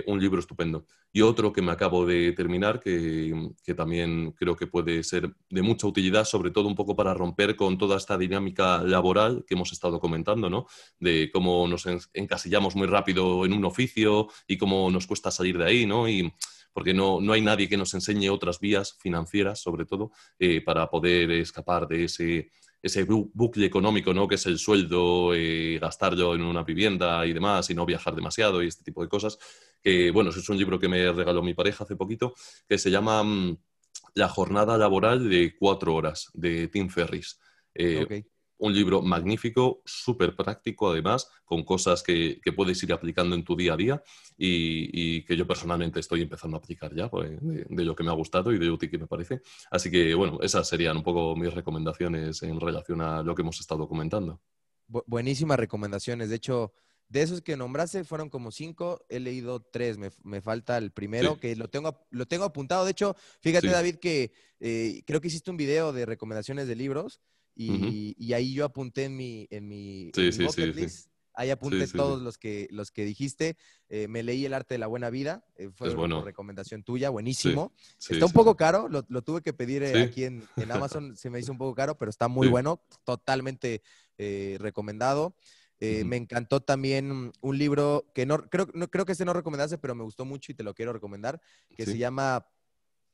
[0.05, 0.85] Un libro estupendo.
[1.13, 3.33] Y otro que me acabo de terminar, que,
[3.75, 7.77] también creo que puede ser de mucha utilidad, sobre todo un poco para romper con
[7.77, 10.67] toda esta dinámica laboral que hemos estado comentando, ¿no?
[10.99, 15.65] De cómo nos encasillamos muy rápido en un oficio y cómo nos cuesta salir de
[15.65, 16.07] ahí, ¿no?
[16.07, 16.31] Y
[16.73, 20.89] porque no, no hay nadie que nos enseñe otras vías financieras, sobre todo, eh, para
[20.89, 22.51] poder escapar de ese,
[22.81, 24.27] ese bucle económico, ¿no?
[24.27, 28.63] Que es el sueldo, eh, gastarlo en una vivienda y demás, y no viajar demasiado
[28.63, 29.37] y este tipo de cosas
[29.81, 32.33] que, bueno, es un libro que me regaló mi pareja hace poquito,
[32.67, 33.57] que se llama mm,
[34.15, 37.39] La jornada laboral de cuatro horas, de Tim Ferris.
[37.73, 38.23] Eh,
[38.61, 43.73] un libro magnífico, súper práctico además, con cosas que, puedes ir aplicando en tu día
[43.73, 44.03] a día
[44.37, 48.13] y, que yo personalmente estoy empezando a aplicar ya pues, de, lo que me ha
[48.13, 49.41] gustado y de útil que me parece.
[49.71, 53.59] Así que bueno, esas serían un poco mis recomendaciones en relación a lo que hemos
[53.59, 54.39] estado comentando.
[54.87, 56.29] buenísimas recomendaciones.
[56.29, 56.73] De hecho,
[57.11, 61.57] de esos que nombraste fueron como cinco, he leído tres, me, falta el primero, que
[61.57, 62.85] lo tengo, lo tengo apuntado.
[62.85, 64.31] De hecho, fíjate David que
[64.61, 67.19] eh, creo que hiciste un video de recomendaciones de libros
[67.53, 71.09] y, ahí yo apunté en mi, en mi, list.
[71.33, 73.57] Ahí apunté todos los que, los que dijiste.
[73.89, 75.45] Eh, me leí El arte de la buena vida.
[75.55, 77.73] Eh, fue una recomendación tuya, buenísimo.
[77.99, 81.51] está un poco caro, lo, tuve que pedir eh, aquí en, Amazon, se me hizo
[81.51, 83.81] un poco caro, pero está muy bueno, totalmente
[84.59, 85.35] recomendado.
[85.81, 89.95] Me encantó también un libro que no creo, no, creo que este no recomendaste, pero
[89.95, 91.41] me gustó mucho y te lo quiero recomendar,
[91.75, 92.45] que se llama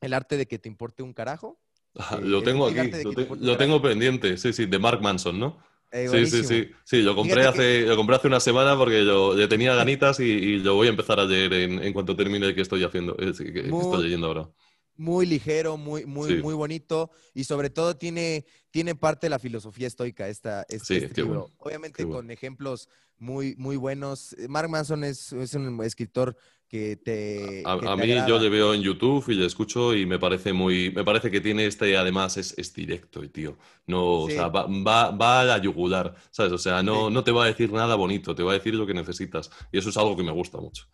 [0.01, 1.59] El arte de que te importe un carajo.
[1.95, 2.91] Eh, lo tengo aquí,
[3.39, 5.57] lo, tengo pendiente, sí, sí, de Mark Manson, ¿no?
[5.91, 9.47] Eh, sí, sí, sí, sí, lo compré, hace, lo compré hace una semana porque yo,
[9.47, 12.83] tenía ganitas y, lo voy a empezar a leer en, cuanto termine el que estoy
[12.83, 14.49] haciendo, que, estoy leyendo ahora.
[14.97, 19.87] Muy ligero, muy, muy, muy bonito y sobre todo tiene, tiene parte de la filosofía
[19.87, 21.51] estoica esta, este, este libro.
[21.57, 22.89] Obviamente con ejemplos
[23.19, 24.35] muy, muy buenos.
[24.49, 26.35] Mark Manson es, es un escritor
[26.67, 27.63] que te...
[27.65, 30.91] A, mí yo le veo en YouTube y le escucho y me parece muy...
[30.91, 33.57] Me parece que tiene este, además, es, es directo, tío.
[33.85, 34.67] No, o sea, va,
[35.11, 36.51] va, a la yugular, ¿sabes?
[36.51, 38.85] O sea, no, no te va a decir nada bonito, te va a decir lo
[38.85, 39.49] que necesitas.
[39.71, 40.87] Y eso es algo que me gusta mucho.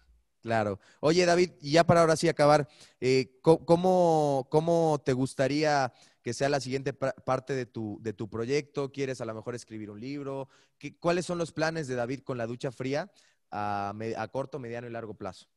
[0.43, 0.77] Claro.
[0.99, 2.67] Oye, David, ya para ahora sí acabar,
[2.99, 8.91] eh, ¿cómo, ¿cómo, te gustaría que sea la siguiente parte de tu, de tu proyecto?
[8.91, 10.49] ¿Quieres a lo mejor escribir un libro?
[10.77, 13.09] ¿Qué, ¿Cuáles son los planes de David con la ducha fría
[13.51, 15.47] a, a corto, mediano y largo plazo?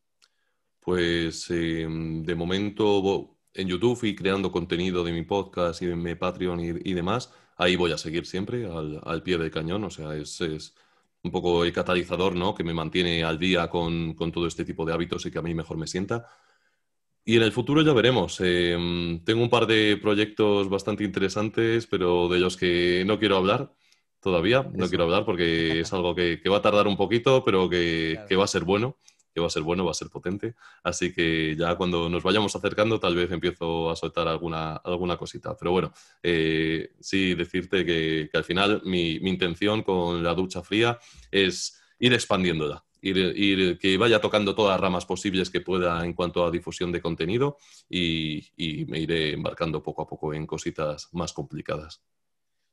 [0.78, 6.14] Pues em, de momento en YouTube y creando contenido de mi podcast y de mi
[6.14, 9.82] Patreon y, demás, ahí voy a seguir siempre al, pie del cañón.
[9.82, 10.40] O sea, es,
[11.26, 12.54] un poco el catalizador, ¿no?
[12.54, 15.54] Que me mantiene al día con, todo este tipo de hábitos y que a mí
[15.54, 16.26] mejor me sienta.
[17.24, 18.40] Y en el futuro ya veremos.
[18.40, 23.72] Em, tengo un par de proyectos bastante interesantes, pero de los que no quiero hablar
[24.20, 24.68] todavía.
[24.72, 28.44] No quiero hablar porque es algo que, va a tardar un poquito, pero que va
[28.44, 28.96] a ser bueno
[29.36, 30.54] que va a ser bueno, va a ser potente.
[30.82, 35.54] Así que ya cuando nos vayamos acercando, tal vez empiezo a soltar alguna, alguna cosita.
[35.58, 40.98] Pero bueno, eh, sí decirte que, al final mi, intención con la ducha fría
[41.30, 42.82] es ir expandiéndola.
[43.02, 47.02] Ir, que vaya tocando todas las ramas posibles que pueda en cuanto a difusión de
[47.02, 47.58] contenido
[47.90, 52.00] y, me iré embarcando poco a poco en cositas más complicadas.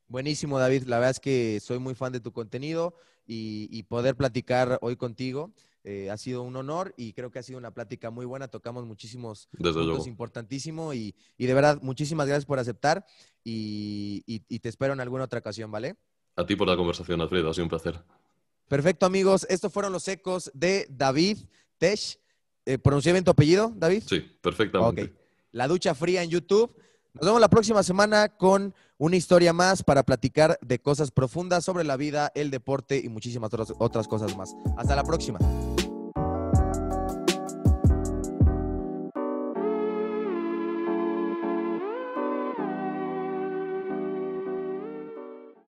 [0.07, 0.83] Buenísimo, David.
[0.83, 2.95] La verdad es que soy muy fan de tu contenido
[3.27, 5.53] y poder platicar hoy contigo
[5.85, 8.47] eh, ha sido un honor y creo que ha sido una plática muy buena.
[8.47, 13.05] Tocamos muchísimos puntos importantísimos y, de verdad, muchísimas gracias por aceptar
[13.43, 15.97] y, te espero en alguna otra ocasión, ¿vale?
[16.35, 17.49] A ti por la conversación, Alfredo.
[17.49, 18.01] Ha sido un placer.
[18.67, 19.45] Perfecto, amigos.
[19.49, 21.37] Estos fueron los ecos de David
[21.77, 22.17] Tesh.
[22.65, 24.03] Eh, ¿Pronuncié bien tu apellido, David?
[24.07, 25.03] Sí, perfectamente.
[25.03, 25.11] Ok.
[25.51, 26.73] La ducha fría en YouTube.
[27.15, 31.83] Nos vemos la próxima semana con una historia más para platicar de cosas profundas sobre
[31.83, 34.55] la vida, el deporte y muchísimas otras cosas más.
[34.77, 35.37] Hasta la próxima.